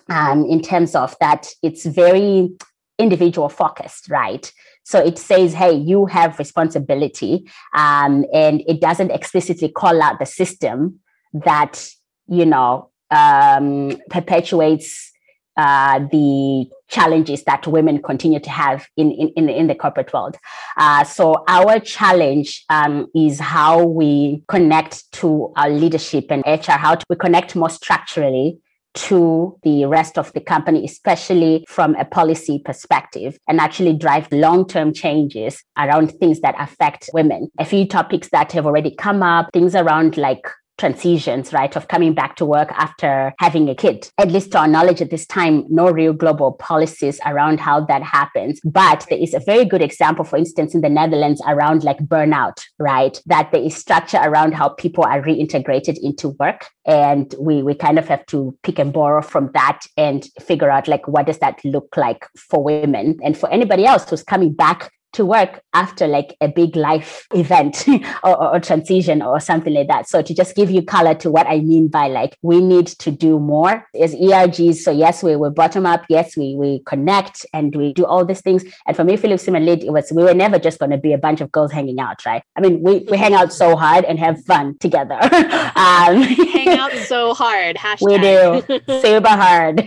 um, 0.10 0.46
in 0.46 0.62
terms 0.62 0.96
of 0.96 1.16
that 1.22 1.48
it's 1.64 1.86
very 1.86 2.50
individual 2.98 3.48
focused, 3.48 4.10
right? 4.10 4.52
So 4.84 5.00
it 5.00 5.18
says, 5.20 5.54
hey, 5.54 5.74
you 5.74 6.08
have 6.08 6.40
responsibility, 6.40 7.50
um, 7.74 8.26
and 8.34 8.64
it 8.68 8.82
doesn't 8.82 9.12
explicitly 9.12 9.70
call 9.70 10.02
out 10.02 10.20
the 10.20 10.26
system 10.26 11.00
that 11.34 11.90
you 12.28 12.46
know 12.46 12.90
um, 13.12 14.00
perpetuates 14.10 15.12
uh, 15.58 16.00
the 16.12 16.70
challenges 16.88 17.44
that 17.44 17.68
women 17.68 18.02
continue 18.02 18.40
to 18.40 18.50
have 18.50 18.88
in 18.96 19.12
in, 19.12 19.50
in, 19.50 19.68
the 19.68 19.76
corporate 19.76 20.12
world. 20.14 20.38
Uh, 20.78 21.04
so 21.04 21.44
our 21.48 21.80
challenge 21.80 22.64
um, 22.70 23.08
is 23.14 23.40
how 23.40 23.84
we 23.84 24.42
connect 24.48 25.12
to 25.12 25.52
our 25.58 25.70
leadership 25.70 26.28
and 26.30 26.44
HR, 26.48 26.72
how 26.72 26.96
to, 26.96 27.06
we 27.10 27.16
connect 27.16 27.56
more 27.56 27.70
structurally 27.70 28.60
to 28.94 29.58
the 29.64 29.86
rest 29.86 30.18
of 30.18 30.32
the 30.34 30.40
company, 30.40 30.84
especially 30.86 31.66
from 31.68 31.96
a 31.96 32.06
policy 32.06 32.62
perspective, 32.64 33.38
and 33.48 33.60
actually 33.60 33.94
drive 33.94 34.32
long 34.32 34.68
term 34.68 34.94
changes 34.94 35.64
around 35.78 36.12
things 36.20 36.42
that 36.42 36.56
affect 36.60 37.10
women. 37.14 37.50
A 37.60 37.66
few 37.66 37.88
topics 37.88 38.30
that 38.32 38.52
have 38.54 38.66
already 38.66 38.94
come 38.96 39.24
up, 39.24 39.50
things 39.54 39.76
around 39.76 40.18
like 40.18 40.46
transitions, 40.80 41.54
right, 41.54 41.76
of 41.76 41.88
coming 41.88 42.14
back 42.14 42.36
to 42.38 42.46
work 42.46 42.72
after 42.72 43.34
having 43.40 43.70
a 43.70 43.76
kid. 43.76 44.10
At 44.18 44.32
least 44.32 44.52
to 44.54 44.60
our 44.60 44.68
knowledge 44.68 45.02
at 45.02 45.12
this 45.12 45.28
time, 45.28 45.66
no 45.70 45.92
real 45.92 46.14
global 46.14 46.54
policies 46.54 47.20
around 47.26 47.60
how 47.60 47.82
that 47.82 48.02
happens. 48.02 48.60
But 48.64 49.06
there 49.10 49.20
is 49.20 49.34
a 49.34 49.40
very 49.40 49.66
good 49.66 49.82
example, 49.82 50.26
for 50.26 50.38
instance, 50.38 50.74
in 50.74 50.82
the 50.82 50.90
Netherlands 50.90 51.42
around 51.46 51.84
like 51.84 52.00
burnout, 52.00 52.64
right? 52.80 53.22
That 53.26 53.52
there 53.52 53.62
is 53.62 53.76
structure 53.76 54.20
around 54.24 54.54
how 54.54 54.70
people 54.70 55.04
are 55.04 55.22
reintegrated 55.22 55.98
into 56.02 56.30
work. 56.40 56.68
And 56.86 57.36
we, 57.40 57.62
we 57.62 57.76
kind 57.76 58.00
of 58.00 58.08
have 58.08 58.26
to 58.28 58.58
pick 58.64 58.80
and 58.80 58.92
borrow 58.92 59.22
from 59.22 59.52
that 59.54 59.82
and 59.98 60.28
figure 60.42 60.72
out 60.72 60.88
like 60.88 61.08
what 61.08 61.28
does 61.28 61.40
that 61.40 61.64
look 61.64 61.96
like 61.98 62.26
for 62.36 62.64
women 62.64 63.20
and 63.24 63.38
for 63.38 63.52
anybody 63.52 63.86
else 63.86 64.10
who's 64.10 64.24
coming 64.24 64.54
back 64.54 64.92
to 65.14 65.26
work 65.26 65.62
after 65.74 66.08
like 66.08 66.36
a 66.42 66.48
big 66.48 66.76
life 66.76 67.28
event 67.34 67.86
or, 68.24 68.38
or, 68.38 68.56
or, 68.56 68.60
transition 68.60 69.22
or 69.22 69.40
something 69.40 69.74
like 69.74 69.88
that. 69.88 70.08
So 70.08 70.22
to 70.22 70.34
just 70.34 70.56
give 70.56 70.70
you 70.70 70.82
color 70.82 71.16
to 71.16 71.32
what 71.32 71.48
I 71.48 71.60
mean 71.60 71.88
by 71.88 72.08
like 72.08 72.38
we 72.42 72.62
need 72.62 72.88
to 72.88 73.12
do 73.12 73.40
more 73.40 73.88
as 74.00 74.14
ERGs. 74.14 74.76
So 74.76 74.92
yes, 74.92 75.24
we 75.24 75.36
were 75.36 75.50
bottom 75.50 75.86
up. 75.86 76.04
Yes, 76.10 76.38
we 76.38 76.56
we 76.56 76.82
connect 76.86 77.46
and 77.54 77.76
we 77.76 77.94
do 77.94 78.06
all 78.06 78.26
these 78.26 78.42
things. 78.42 78.64
And 78.86 78.96
for 78.96 79.04
me, 79.04 79.18
Philip 79.18 79.42
Women 79.46 79.66
Lead, 79.66 79.84
it 79.84 79.92
was 79.92 80.12
we 80.12 80.24
were 80.24 80.34
never 80.34 80.60
just 80.60 80.80
going 80.80 80.92
to 80.92 80.98
be 80.98 81.14
a 81.14 81.18
bunch 81.18 81.42
of 81.42 81.52
girls 81.52 81.72
hanging 81.72 82.00
out, 82.00 82.26
right? 82.26 82.44
I 82.56 82.62
mean, 82.62 82.82
we, 82.82 83.00
we 83.10 83.18
hang 83.18 83.34
out 83.34 83.52
so 83.54 83.76
hard 83.76 84.06
and 84.06 84.20
have 84.20 84.44
fun 84.46 84.78
together. 84.80 85.20
um, 85.22 86.22
hang 86.22 86.78
out 86.78 86.92
so 87.08 87.34
hard. 87.34 87.78
Hashtag. 87.78 88.02
We 88.02 88.18
do 88.18 89.02
super 89.02 89.30
hard. 89.30 89.78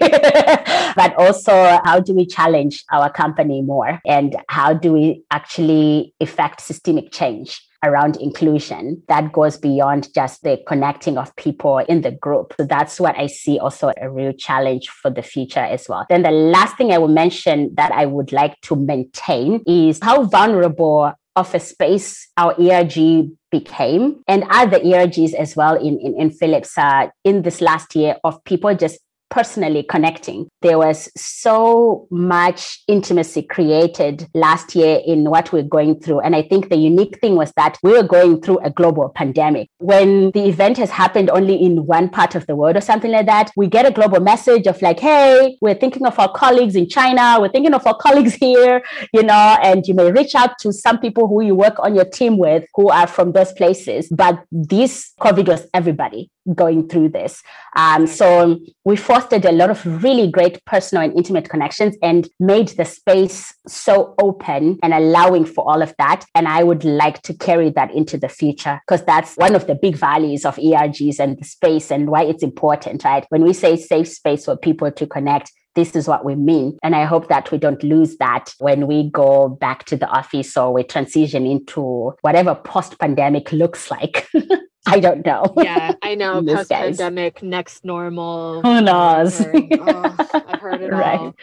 but 0.97 1.15
also, 1.17 1.81
how 1.85 2.01
do 2.01 2.15
we 2.15 2.27
challenge 2.27 2.85
our 2.91 3.11
company 3.11 3.63
more? 3.63 4.01
And 4.07 4.37
how 4.49 4.73
do 4.73 4.93
we 4.93 5.12
actually 5.31 6.14
effect 6.20 6.61
systemic 6.61 7.12
change 7.12 7.61
around 7.85 8.16
inclusion 8.16 9.03
that 9.09 9.33
goes 9.33 9.59
beyond 9.59 10.09
just 10.14 10.42
the 10.42 10.59
connecting 10.66 11.18
of 11.18 11.35
people 11.37 11.79
in 11.79 12.03
the 12.03 12.12
group. 12.12 12.55
So 12.57 12.64
that's 12.64 13.01
what 13.01 13.18
I 13.18 13.27
see 13.27 13.59
also 13.59 13.92
a 14.01 14.09
real 14.09 14.33
challenge 14.33 14.88
for 14.88 15.11
the 15.11 15.22
future 15.22 15.61
as 15.61 15.88
well. 15.88 16.07
Then 16.09 16.22
the 16.22 16.31
last 16.31 16.77
thing 16.77 16.92
I 16.92 16.98
will 16.98 17.09
mention 17.09 17.75
that 17.75 17.90
I 17.92 18.07
would 18.07 18.33
like 18.33 18.61
to 18.62 18.77
maintain 18.77 19.62
is 19.66 19.98
how 20.01 20.25
vulnerable 20.25 21.12
of 21.35 21.55
a 21.55 21.61
space 21.61 22.29
our 22.37 22.55
ERG 22.61 23.31
became 23.51 24.22
and 24.29 24.44
other 24.51 24.79
ERGs 24.79 25.35
as 25.35 25.57
well 25.57 25.77
in, 25.77 25.98
in, 25.98 26.20
in 26.20 26.31
Philips 26.31 26.77
uh, 26.77 27.09
in 27.25 27.42
this 27.42 27.61
last 27.61 27.96
year 27.96 28.16
of 28.22 28.42
people 28.44 28.75
just 28.75 29.01
personally 29.33 29.83
connecting. 29.83 30.47
There 30.61 30.79
was 30.79 31.11
so 31.16 32.07
much 32.11 32.83
intimacy 32.87 33.42
created 33.42 34.29
last 34.35 34.75
year 34.75 35.01
in 35.07 35.25
what 35.25 35.53
we're 35.53 35.62
going 35.62 36.01
through. 36.01 36.21
And 36.21 36.37
I 36.37 36.42
think 36.42 36.68
the 36.68 36.77
unique 36.77 37.18
thing 37.18 37.35
was 37.35 37.51
that 37.57 37.79
we 37.83 37.92
were 37.92 38.03
going 38.03 38.42
through 38.42 38.59
a 38.59 38.68
global 38.68 39.09
pandemic. 39.09 39.71
When 39.79 40.33
the 40.33 40.47
event 40.47 40.77
has 40.77 40.90
happened 40.90 41.31
only 41.31 41.57
in 41.57 41.87
one 41.87 42.11
part 42.11 42.35
of 42.35 42.47
the 42.47 42.55
world 42.55 42.77
or 42.77 42.83
something 42.83 43.11
like 43.11 43.25
that, 43.25 43.51
we 43.57 43.68
get 43.68 43.87
a 43.87 43.90
global 43.90 44.21
message 44.21 44.66
of 44.66 44.83
like, 44.83 45.01
hey, 45.01 45.57
we're 45.62 45.81
thinking 45.83 46.05
of 46.07 46.18
our 46.18 46.31
colleagues 46.31 46.77
in 46.77 46.87
China, 46.87 47.38
we're 47.40 47.49
thinking 47.49 47.73
of 47.73 47.87
our 47.87 47.97
colleagues 47.97 48.35
here, 48.42 48.83
you 49.14 49.23
know, 49.23 49.57
and 49.62 49.87
you 49.87 49.95
may 49.95 50.12
reach 50.12 50.35
out 50.35 50.59
to 50.59 50.75
some 50.75 50.99
people 50.99 51.27
who 51.27 51.40
you 51.42 51.55
work 51.55 51.79
on 51.79 51.95
your 51.95 52.05
team 52.05 52.37
with 52.37 52.64
who 52.75 52.90
are 52.90 53.07
from 53.07 53.33
those 53.33 53.53
places. 53.53 54.09
But 54.11 54.45
this 54.53 55.12
COVID 55.21 55.49
was 55.49 55.66
everybody 55.73 56.31
going 56.55 56.88
through 56.88 57.09
this. 57.11 57.42
Um, 57.77 58.07
so 58.07 58.59
we 58.85 58.97
fostered 59.23 59.45
a 59.45 59.53
lot 59.53 59.71
of 59.71 60.03
really 60.03 60.29
great 60.29 60.65
personal 60.65 61.05
and 61.05 61.17
intimate 61.17 61.49
connections 61.49 61.97
and 62.03 62.29
made 62.41 62.69
the 62.71 62.85
space 62.85 63.55
so 63.69 64.15
open 64.21 64.79
and 64.83 64.93
allowing 64.93 65.45
for 65.45 65.69
all 65.69 65.81
of 65.81 65.95
that. 65.99 66.25
And 66.35 66.49
I 66.49 66.65
would 66.65 66.83
like 66.83 67.23
to 67.23 67.35
carry 67.35 67.71
that 67.71 67.95
into 67.95 68.19
the 68.19 68.29
future 68.29 68.81
because 68.87 69.05
that's 69.05 69.37
one 69.37 69.55
of 69.55 69.69
the 69.69 69.77
big 69.77 69.97
values 69.97 70.45
of 70.45 70.57
ERGs 70.57 71.21
and 71.21 71.39
the 71.39 71.45
space 71.45 71.93
and 71.93 72.11
why 72.11 72.25
it's 72.25 72.43
important, 72.43 73.05
right? 73.05 73.25
When 73.29 73.45
we 73.45 73.53
say 73.53 73.77
safe 73.77 74.09
space 74.09 74.47
for 74.47 74.57
people 74.57 74.91
to 74.91 75.07
connect, 75.07 75.53
this 75.77 75.95
is 75.95 76.09
what 76.09 76.25
we 76.25 76.35
mean. 76.35 76.77
And 76.83 76.97
I 76.97 77.05
hope 77.05 77.29
that 77.29 77.53
we 77.53 77.59
don't 77.59 77.83
lose 77.85 78.17
that 78.17 78.53
when 78.59 78.89
we 78.89 79.09
go 79.11 79.49
back 79.49 79.85
to 79.85 79.97
the 79.97 80.09
office 80.09 80.57
or 80.57 80.73
we 80.73 80.83
transition 80.83 81.47
into 81.47 82.15
whatever 82.23 82.57
post 82.57 82.99
pandemic 82.99 83.53
looks 83.53 83.89
like. 83.89 84.29
I 84.85 84.99
don't 84.99 85.25
know. 85.25 85.45
Yeah, 85.57 85.92
I 86.03 86.14
know. 86.16 86.42
Post 86.42 86.71
pandemic, 86.71 87.42
next 87.42 87.85
normal. 87.85 88.62
Who 88.62 88.81
knows? 88.81 89.40
I've 89.40 89.53
heard, 89.53 89.68
oh, 89.81 90.42
I've 90.49 90.61
heard 90.61 90.83
it 90.83 90.92
right. 90.92 91.21
all. 91.21 91.35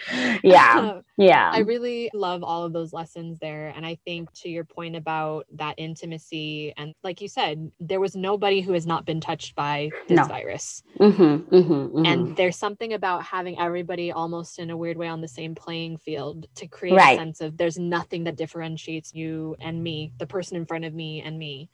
Yeah. 0.44 1.00
yeah. 1.18 1.50
I 1.54 1.60
really 1.60 2.12
love 2.14 2.44
all 2.44 2.66
of 2.66 2.74
those 2.74 2.92
lessons 2.92 3.40
there. 3.40 3.72
And 3.76 3.86
I 3.86 3.98
think 4.06 4.32
to 4.42 4.50
your 4.50 4.66
point 4.66 4.98
about 4.98 5.46
that 5.54 5.76
intimacy, 5.78 6.74
and 6.76 6.94
like 7.02 7.22
you 7.22 7.30
said, 7.30 7.72
there 7.80 8.02
was 8.02 8.16
nobody 8.16 8.60
who 8.60 8.74
has 8.74 8.86
not 8.86 9.06
been 9.06 9.22
touched 9.22 9.56
by 9.56 9.90
this 10.10 10.18
no. 10.18 10.26
virus. 10.26 10.84
Mm-hmm, 11.00 11.24
mm-hmm, 11.24 11.58
mm-hmm. 11.58 12.06
And 12.06 12.36
there's 12.36 12.58
something 12.58 12.94
about 12.94 13.24
having 13.24 13.58
everybody 13.58 14.12
almost 14.12 14.60
in 14.60 14.70
a 14.70 14.76
weird 14.76 14.98
way 14.98 15.08
on 15.08 15.22
the 15.22 15.28
same 15.30 15.56
playing 15.56 15.98
field 15.98 16.46
to 16.56 16.68
create 16.68 16.98
right. 16.98 17.18
a 17.18 17.22
sense 17.22 17.40
of 17.40 17.56
there's 17.56 17.80
nothing 17.80 18.26
that 18.26 18.36
differentiates 18.36 19.14
you 19.14 19.56
and 19.62 19.82
me, 19.82 20.12
the 20.18 20.28
person 20.28 20.58
in 20.58 20.66
front 20.66 20.84
of 20.84 20.94
me 20.94 21.22
and 21.22 21.40
me. 21.40 21.70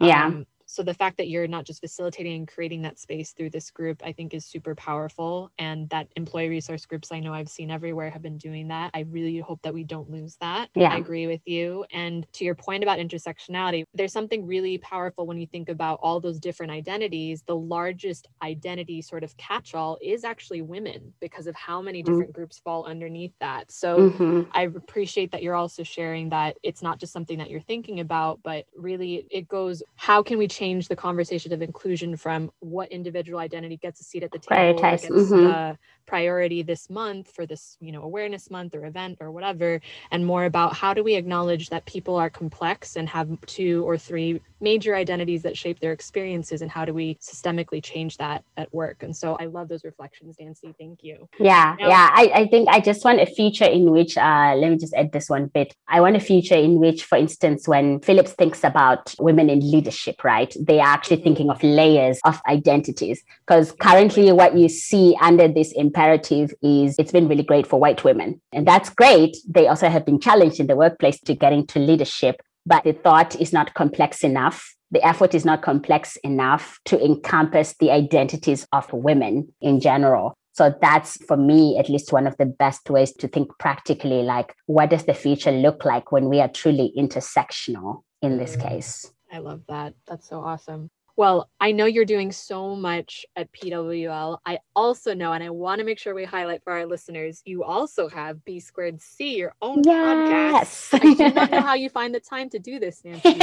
Yeah. 0.00 0.26
Um, 0.26 0.46
so 0.70 0.82
the 0.82 0.92
fact 0.92 1.16
that 1.16 1.28
you're 1.28 1.48
not 1.48 1.64
just 1.64 1.80
facilitating 1.80 2.36
and 2.36 2.46
creating 2.46 2.82
that 2.82 2.98
space 2.98 3.32
through 3.32 3.48
this 3.48 3.70
group 3.70 4.02
i 4.04 4.12
think 4.12 4.34
is 4.34 4.44
super 4.44 4.74
powerful 4.74 5.50
and 5.58 5.88
that 5.88 6.06
employee 6.14 6.48
resource 6.48 6.84
groups 6.84 7.10
i 7.10 7.18
know 7.18 7.32
i've 7.32 7.48
seen 7.48 7.70
everywhere 7.70 8.10
have 8.10 8.20
been 8.22 8.36
doing 8.36 8.68
that 8.68 8.90
i 8.94 9.00
really 9.10 9.38
hope 9.38 9.60
that 9.62 9.72
we 9.72 9.82
don't 9.82 10.10
lose 10.10 10.36
that 10.40 10.68
yeah. 10.74 10.92
i 10.92 10.96
agree 10.96 11.26
with 11.26 11.40
you 11.46 11.84
and 11.92 12.30
to 12.32 12.44
your 12.44 12.54
point 12.54 12.82
about 12.82 12.98
intersectionality 12.98 13.84
there's 13.94 14.12
something 14.12 14.46
really 14.46 14.76
powerful 14.78 15.26
when 15.26 15.38
you 15.38 15.46
think 15.46 15.70
about 15.70 15.98
all 16.02 16.20
those 16.20 16.38
different 16.38 16.70
identities 16.70 17.42
the 17.46 17.56
largest 17.56 18.28
identity 18.42 19.00
sort 19.00 19.24
of 19.24 19.34
catch-all 19.38 19.98
is 20.02 20.22
actually 20.22 20.60
women 20.60 21.12
because 21.18 21.46
of 21.46 21.56
how 21.56 21.80
many 21.80 22.00
mm-hmm. 22.02 22.12
different 22.12 22.30
mm-hmm. 22.30 22.40
groups 22.40 22.58
fall 22.58 22.84
underneath 22.84 23.32
that 23.40 23.70
so 23.72 24.10
mm-hmm. 24.10 24.42
i 24.52 24.62
appreciate 24.62 25.32
that 25.32 25.42
you're 25.42 25.54
also 25.54 25.82
sharing 25.82 26.28
that 26.28 26.56
it's 26.62 26.82
not 26.82 26.98
just 26.98 27.12
something 27.12 27.38
that 27.38 27.48
you're 27.48 27.60
thinking 27.60 28.00
about 28.00 28.38
but 28.42 28.66
really 28.76 29.26
it 29.30 29.48
goes 29.48 29.82
how 29.96 30.22
can 30.22 30.36
we 30.36 30.46
change 30.58 30.88
the 30.88 30.96
conversation 30.96 31.52
of 31.52 31.62
inclusion 31.62 32.16
from 32.16 32.50
what 32.60 32.88
individual 32.90 33.38
identity 33.38 33.76
gets 33.76 34.00
a 34.00 34.04
seat 34.04 34.22
at 34.22 34.32
the 34.32 34.38
table 34.38 34.80
gets 34.80 35.06
mm-hmm. 35.06 35.72
priority 36.06 36.62
this 36.62 36.90
month 36.90 37.30
for 37.34 37.46
this 37.46 37.76
you 37.80 37.92
know 37.92 38.02
awareness 38.02 38.50
month 38.50 38.74
or 38.74 38.84
event 38.86 39.18
or 39.20 39.30
whatever 39.30 39.80
and 40.10 40.24
more 40.24 40.44
about 40.46 40.74
how 40.74 40.92
do 40.92 41.04
we 41.04 41.14
acknowledge 41.14 41.68
that 41.68 41.84
people 41.86 42.16
are 42.16 42.30
complex 42.30 42.96
and 42.96 43.08
have 43.08 43.28
two 43.46 43.86
or 43.88 43.96
three 43.96 44.40
major 44.60 44.96
identities 44.96 45.42
that 45.42 45.56
shape 45.56 45.78
their 45.78 45.92
experiences 45.92 46.62
and 46.62 46.70
how 46.70 46.84
do 46.84 46.92
we 46.92 47.14
systemically 47.16 47.82
change 47.82 48.16
that 48.16 48.42
at 48.56 48.72
work. 48.74 49.02
And 49.02 49.16
so 49.16 49.36
i 49.40 49.44
love 49.46 49.68
those 49.68 49.84
reflections 49.84 50.36
nancy 50.40 50.74
thank 50.78 51.04
you. 51.04 51.28
Yeah 51.38 51.76
now, 51.78 51.88
yeah. 51.88 52.10
I, 52.12 52.24
I 52.40 52.46
think 52.48 52.68
i 52.68 52.80
just 52.80 53.04
want 53.04 53.20
a 53.20 53.26
feature 53.26 53.70
in 53.78 53.90
which 53.90 54.16
uh, 54.16 54.54
let 54.56 54.70
me 54.70 54.76
just 54.76 54.94
add 54.94 55.12
this 55.12 55.28
one 55.28 55.46
bit. 55.46 55.74
I 55.86 56.00
want 56.00 56.16
a 56.16 56.20
feature 56.20 56.56
in 56.56 56.80
which 56.80 57.04
for 57.04 57.16
instance 57.16 57.68
when 57.68 58.00
philips 58.00 58.32
thinks 58.32 58.64
about 58.64 59.14
women 59.20 59.50
in 59.50 59.60
leadership 59.60 60.24
right 60.24 60.47
they 60.60 60.80
are 60.80 60.86
actually 60.86 61.16
mm-hmm. 61.16 61.24
thinking 61.24 61.50
of 61.50 61.62
layers 61.62 62.20
of 62.24 62.40
identities 62.48 63.22
because 63.46 63.72
currently 63.72 64.32
what 64.32 64.56
you 64.56 64.68
see 64.68 65.16
under 65.20 65.48
this 65.48 65.72
imperative 65.72 66.52
is 66.62 66.94
it's 66.98 67.12
been 67.12 67.28
really 67.28 67.42
great 67.42 67.66
for 67.66 67.78
white 67.78 68.04
women 68.04 68.40
and 68.52 68.66
that's 68.66 68.90
great 68.90 69.36
they 69.48 69.66
also 69.66 69.88
have 69.88 70.04
been 70.04 70.20
challenged 70.20 70.60
in 70.60 70.66
the 70.66 70.76
workplace 70.76 71.20
to 71.20 71.34
get 71.34 71.52
into 71.52 71.78
leadership 71.78 72.40
but 72.68 72.84
the 72.84 72.92
thought 72.92 73.34
is 73.40 73.52
not 73.52 73.72
complex 73.72 74.22
enough. 74.22 74.74
The 74.90 75.02
effort 75.02 75.34
is 75.34 75.44
not 75.44 75.62
complex 75.62 76.16
enough 76.16 76.78
to 76.84 77.02
encompass 77.02 77.74
the 77.80 77.90
identities 77.90 78.66
of 78.72 78.92
women 78.92 79.52
in 79.62 79.80
general. 79.80 80.34
So 80.52 80.74
that's 80.80 81.22
for 81.24 81.36
me, 81.36 81.78
at 81.78 81.88
least 81.88 82.12
one 82.12 82.26
of 82.26 82.36
the 82.36 82.44
best 82.44 82.90
ways 82.90 83.12
to 83.14 83.28
think 83.28 83.48
practically 83.58 84.22
like, 84.22 84.54
what 84.66 84.90
does 84.90 85.04
the 85.04 85.14
future 85.14 85.52
look 85.52 85.84
like 85.86 86.12
when 86.12 86.28
we 86.28 86.40
are 86.40 86.48
truly 86.48 86.92
intersectional 86.98 88.02
in 88.20 88.36
this 88.36 88.56
mm. 88.56 88.68
case? 88.68 89.10
I 89.30 89.38
love 89.38 89.62
that. 89.68 89.94
That's 90.06 90.28
so 90.28 90.40
awesome. 90.40 90.90
Well, 91.18 91.50
I 91.58 91.72
know 91.72 91.86
you're 91.86 92.04
doing 92.04 92.30
so 92.30 92.76
much 92.76 93.26
at 93.34 93.50
PWL. 93.50 94.38
I 94.46 94.60
also 94.76 95.14
know, 95.14 95.32
and 95.32 95.42
I 95.42 95.50
want 95.50 95.80
to 95.80 95.84
make 95.84 95.98
sure 95.98 96.14
we 96.14 96.24
highlight 96.24 96.62
for 96.62 96.72
our 96.72 96.86
listeners, 96.86 97.42
you 97.44 97.64
also 97.64 98.08
have 98.08 98.44
B 98.44 98.60
Squared 98.60 99.02
C, 99.02 99.36
your 99.36 99.52
own 99.60 99.82
yes. 99.84 100.90
podcast. 100.92 101.04
I 101.04 101.14
do 101.14 101.34
not 101.34 101.50
know 101.50 101.60
how 101.60 101.74
you 101.74 101.90
find 101.90 102.14
the 102.14 102.20
time 102.20 102.48
to 102.50 102.60
do 102.60 102.78
this, 102.78 103.02
Nancy. 103.04 103.36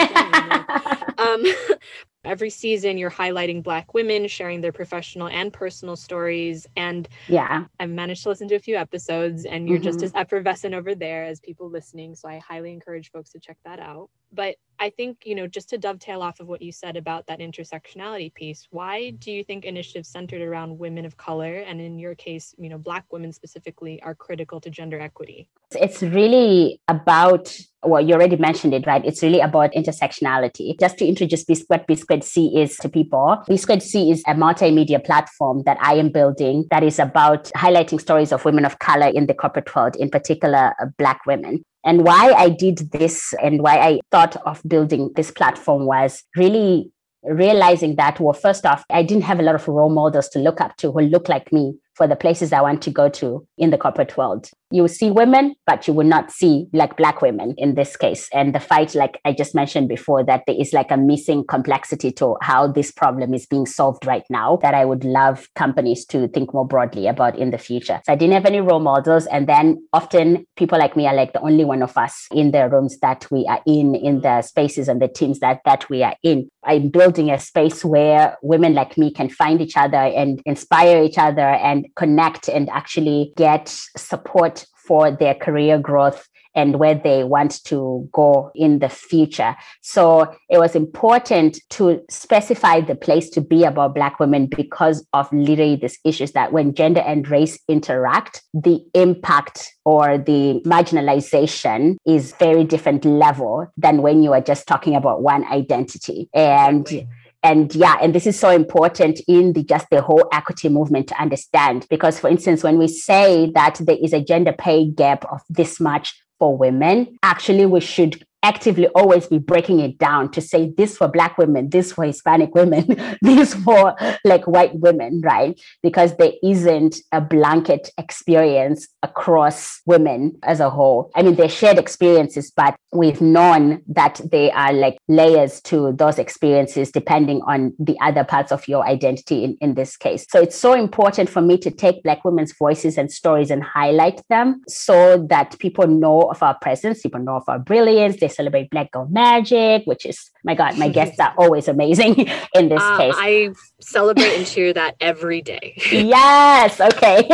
um, 1.17 1.43
every 2.25 2.49
season 2.49 2.97
you're 2.97 3.11
highlighting 3.11 3.63
black 3.63 3.93
women 3.93 4.27
sharing 4.27 4.61
their 4.61 4.71
professional 4.71 5.27
and 5.27 5.51
personal 5.51 5.95
stories. 5.95 6.67
And 6.75 7.07
yeah. 7.27 7.65
I've 7.79 7.89
managed 7.89 8.23
to 8.23 8.29
listen 8.29 8.47
to 8.49 8.55
a 8.55 8.59
few 8.59 8.75
episodes 8.75 9.45
and 9.45 9.67
you're 9.67 9.77
mm-hmm. 9.77 9.85
just 9.85 10.03
as 10.03 10.11
effervescent 10.15 10.73
over 10.73 10.95
there 10.95 11.25
as 11.25 11.39
people 11.39 11.69
listening. 11.69 12.15
So 12.15 12.27
i 12.27 12.39
highly 12.39 12.71
encourage 12.73 13.11
folks 13.11 13.31
to 13.31 13.39
check 13.39 13.57
that 13.65 13.79
out. 13.79 14.09
But 14.33 14.55
i 14.77 14.89
think 14.89 15.19
you 15.23 15.35
know 15.35 15.47
just 15.47 15.69
to 15.69 15.77
dovetail 15.77 16.21
off 16.21 16.41
of 16.41 16.47
what 16.47 16.61
you 16.61 16.69
said 16.69 16.97
about 16.97 17.25
that 17.27 17.39
intersectionality 17.39 18.33
piece 18.33 18.67
why 18.71 19.11
do 19.11 19.31
you 19.31 19.41
think 19.41 19.63
initiatives 19.63 20.09
centered 20.09 20.41
around 20.41 20.77
women 20.77 21.05
of 21.05 21.15
color 21.15 21.59
and 21.59 21.79
in 21.79 21.97
your 21.97 22.13
case 22.15 22.53
you 22.57 22.67
know 22.67 22.77
black 22.77 23.05
women 23.09 23.31
specifically 23.31 24.01
are 24.01 24.15
critical 24.15 24.59
to 24.59 24.69
gender 24.69 24.99
equity? 24.99 25.47
It's 25.71 26.01
really 26.01 26.79
about 26.88 27.57
well, 27.85 28.05
you 28.05 28.13
already 28.13 28.35
mentioned 28.35 28.73
it, 28.73 28.85
right? 28.85 29.03
It's 29.05 29.21
really 29.21 29.39
about 29.39 29.71
intersectionality. 29.73 30.79
Just 30.79 30.97
to 30.97 31.05
introduce 31.05 31.43
B 31.43 31.57
what 31.67 31.87
B 31.87 31.95
Squared 31.95 32.23
C 32.23 32.59
is 32.59 32.75
to 32.77 32.89
people, 32.89 33.43
B 33.47 33.57
Squared 33.57 33.83
C 33.83 34.11
is 34.11 34.23
a 34.27 34.33
multimedia 34.33 35.03
platform 35.03 35.63
that 35.65 35.77
I 35.81 35.95
am 35.95 36.09
building 36.09 36.65
that 36.71 36.83
is 36.83 36.99
about 36.99 37.45
highlighting 37.55 38.01
stories 38.01 38.31
of 38.31 38.45
women 38.45 38.65
of 38.65 38.79
color 38.79 39.07
in 39.07 39.27
the 39.27 39.33
corporate 39.33 39.73
world, 39.75 39.95
in 39.97 40.09
particular, 40.09 40.73
uh, 40.81 40.85
Black 40.97 41.25
women. 41.25 41.63
And 41.83 42.03
why 42.03 42.33
I 42.33 42.49
did 42.49 42.91
this 42.91 43.33
and 43.43 43.61
why 43.61 43.77
I 43.77 43.99
thought 44.11 44.35
of 44.47 44.61
building 44.67 45.11
this 45.15 45.29
platform 45.29 45.85
was 45.85 46.23
really 46.35 46.91
realizing 47.23 47.95
that, 47.95 48.19
well, 48.19 48.33
first 48.33 48.65
off, 48.65 48.83
I 48.89 49.03
didn't 49.03 49.23
have 49.23 49.39
a 49.39 49.43
lot 49.43 49.55
of 49.55 49.67
role 49.67 49.89
models 49.89 50.29
to 50.29 50.39
look 50.39 50.61
up 50.61 50.77
to 50.77 50.91
who 50.91 51.01
look 51.01 51.29
like 51.29 51.51
me 51.51 51.75
for 51.95 52.08
the 52.08 52.15
places 52.15 52.53
I 52.53 52.62
want 52.62 52.81
to 52.84 52.91
go 52.91 53.10
to 53.10 53.47
in 53.58 53.69
the 53.69 53.77
corporate 53.77 54.15
world. 54.17 54.49
You 54.71 54.81
will 54.81 54.89
see 54.89 55.12
women, 55.12 55.55
but 55.65 55.88
you 55.88 55.93
will 55.93 56.05
not 56.08 56.31
see 56.31 56.67
like 56.73 56.97
black 56.97 57.21
women 57.21 57.55
in 57.58 57.75
this 57.75 57.95
case. 57.95 58.27
And 58.34 58.53
the 58.53 58.60
fight, 58.60 58.93
like 58.93 59.21
I 59.23 59.31
just 59.31 59.55
mentioned 59.55 59.88
before, 59.88 60.23
that 60.25 60.43
there 60.47 60.55
is 60.60 60.73
like 60.73 60.91
a 60.91 60.97
missing 60.97 61.45
complexity 61.47 62.12
to 62.13 62.36
how 62.41 62.67
this 62.67 62.91
problem 62.91 63.34
is 63.34 63.45
being 63.45 63.65
solved 63.65 64.05
right 64.05 64.25
now 64.29 64.58
that 64.63 64.73
I 64.73 64.84
would 64.84 65.05
love 65.05 65.47
companies 65.55 66.05
to 66.08 66.27
think 66.27 66.53
more 66.53 66.67
broadly 66.67 67.08
about 67.08 67.38
in 67.38 67.51
the 67.51 67.58
future. 67.58 68.01
So 68.05 68.13
I 68.13 68.15
didn't 68.15 68.34
have 68.34 68.45
any 68.45 68.60
role 68.60 68.79
models. 68.79 69.27
And 69.27 69.47
then 69.47 69.81
often 69.93 70.45
people 70.58 70.77
like 70.77 70.97
me 70.97 71.08
are 71.08 71.15
like 71.15 71.34
the 71.34 71.41
only 71.41 71.63
one 71.63 71.81
of 71.81 71.97
us 71.97 72.27
in 72.31 72.51
the 72.51 72.67
rooms 72.67 72.97
that 72.99 73.25
we 73.31 73.45
are 73.47 73.62
in, 73.65 73.95
in 73.95 74.21
the 74.21 74.41
spaces 74.41 74.89
and 74.89 75.01
the 75.01 75.08
teams 75.08 75.39
that 75.39 75.62
that 75.65 75.89
we 75.89 76.03
are 76.03 76.15
in. 76.23 76.49
I'm 76.65 76.89
building 76.89 77.29
a 77.29 77.39
space 77.39 77.86
where 77.86 78.38
women 78.41 78.73
like 78.73 78.97
me 78.97 79.12
can 79.12 79.29
find 79.29 79.62
each 79.62 79.77
other 79.77 79.97
and 79.97 80.41
inspire 80.45 81.03
each 81.03 81.17
other 81.17 81.41
and 81.41 81.84
connect 81.95 82.49
and 82.49 82.69
actually 82.69 83.33
get 83.35 83.69
support 83.69 84.65
for 84.75 85.11
their 85.11 85.33
career 85.33 85.79
growth 85.79 86.27
and 86.55 86.79
where 86.79 86.95
they 86.95 87.23
want 87.23 87.63
to 87.65 88.07
go 88.13 88.49
in 88.55 88.79
the 88.79 88.89
future. 88.89 89.55
So 89.81 90.33
it 90.49 90.57
was 90.57 90.75
important 90.75 91.59
to 91.71 92.01
specify 92.09 92.79
the 92.79 92.95
place 92.95 93.29
to 93.31 93.41
be 93.41 93.65
about 93.65 93.93
Black 93.93 94.19
women 94.19 94.47
because 94.47 95.05
of 95.13 95.31
literally 95.33 95.75
these 95.75 95.99
issues 96.05 96.31
that 96.31 96.53
when 96.53 96.73
gender 96.73 97.01
and 97.01 97.27
race 97.27 97.59
interact, 97.67 98.41
the 98.53 98.79
impact 98.93 99.73
or 99.83 100.17
the 100.17 100.61
marginalization 100.65 101.97
is 102.05 102.33
very 102.39 102.63
different 102.63 103.03
level 103.03 103.67
than 103.75 104.01
when 104.01 104.23
you 104.23 104.31
are 104.31 104.41
just 104.41 104.65
talking 104.65 104.95
about 104.95 105.21
one 105.21 105.43
identity. 105.51 106.29
And 106.33 106.87
exactly 106.87 107.09
and 107.45 107.75
yeah 107.75 107.97
and 108.01 108.15
this 108.15 108.25
is 108.25 108.38
so 108.38 108.49
important 108.49 109.21
in 109.27 109.53
the 109.53 109.63
just 109.63 109.88
the 109.91 110.01
whole 110.01 110.27
equity 110.34 110.67
movement 110.67 111.08
to 111.08 111.21
understand. 111.21 111.86
Because 111.89 112.19
for 112.19 112.29
instance 112.29 112.63
when 112.63 112.77
we 112.79 112.88
say 112.88 113.51
that 113.53 113.75
there 113.79 113.97
is 114.01 114.13
a 114.13 114.21
gender 114.21 114.53
pay 114.53 114.89
gap 114.89 115.23
of 115.31 115.41
this 115.49 115.79
much 115.79 116.08
for 116.39 116.58
women 116.58 117.17
actually 117.23 117.65
we 117.65 117.79
should 117.79 118.25
actively 118.43 118.88
always 118.89 119.25
be 119.25 119.39
breaking 119.39 119.79
it 119.79 119.97
down 119.97 120.29
to 120.29 120.39
say 120.39 120.71
this 120.77 120.97
for 120.97 121.08
black 121.08 121.36
women 121.38 121.69
this 121.69 121.93
for 121.93 122.03
hispanic 122.03 122.53
women 122.53 122.86
this 123.21 123.55
for 123.55 123.95
like 124.23 124.45
white 124.45 124.75
women 124.75 125.21
right? 125.23 125.60
Because 125.81 126.15
there 126.17 126.34
isn't 126.43 126.97
a 127.12 127.21
blanket 127.21 127.89
experience 127.97 128.88
across 129.01 129.81
women 129.86 130.38
as 130.43 130.60
a 130.60 130.69
whole. 130.69 131.10
I 131.15 131.23
mean 131.23 131.36
they're 131.36 131.49
shared 131.49 131.79
experiences 131.79 132.51
but 132.55 132.75
we've 132.91 133.21
known 133.21 133.81
that 133.88 134.21
they 134.31 134.51
are 134.51 134.73
like 134.73 134.97
layers 135.07 135.61
to 135.61 135.91
those 135.93 136.17
experiences 136.17 136.91
depending 136.91 137.41
on 137.47 137.73
the 137.79 137.97
other 138.01 138.23
parts 138.23 138.51
of 138.51 138.67
your 138.67 138.85
identity 138.85 139.43
in, 139.43 139.57
in 139.61 139.75
this 139.75 139.95
case 139.97 140.25
so 140.29 140.41
it's 140.41 140.57
so 140.57 140.73
important 140.73 141.29
for 141.29 141.41
me 141.41 141.57
to 141.57 141.71
take 141.71 142.01
black 142.03 142.23
women's 142.25 142.53
voices 142.57 142.97
and 142.97 143.11
stories 143.11 143.51
and 143.51 143.63
highlight 143.63 144.21
them 144.29 144.61
so 144.67 145.25
that 145.29 145.57
people 145.59 145.87
know 145.87 146.21
of 146.21 146.41
our 146.41 146.57
presence 146.59 147.01
people 147.01 147.19
know 147.19 147.35
of 147.35 147.43
our 147.47 147.59
brilliance 147.59 148.19
they 148.19 148.27
celebrate 148.27 148.69
Black 148.69 148.91
Girl 148.91 149.07
Magic, 149.09 149.83
which 149.85 150.05
is 150.05 150.31
my 150.43 150.55
God, 150.55 150.77
my 150.77 150.89
guests 150.97 151.19
are 151.19 151.33
always 151.37 151.67
amazing 151.67 152.19
in 152.53 152.69
this 152.69 152.81
uh, 152.81 152.97
case. 152.97 153.15
I 153.17 153.49
celebrate 153.79 154.37
and 154.37 154.45
cheer 154.45 154.73
that 154.73 154.95
every 154.99 155.41
day. 155.41 155.73
yes, 155.91 156.79
okay, 156.79 157.27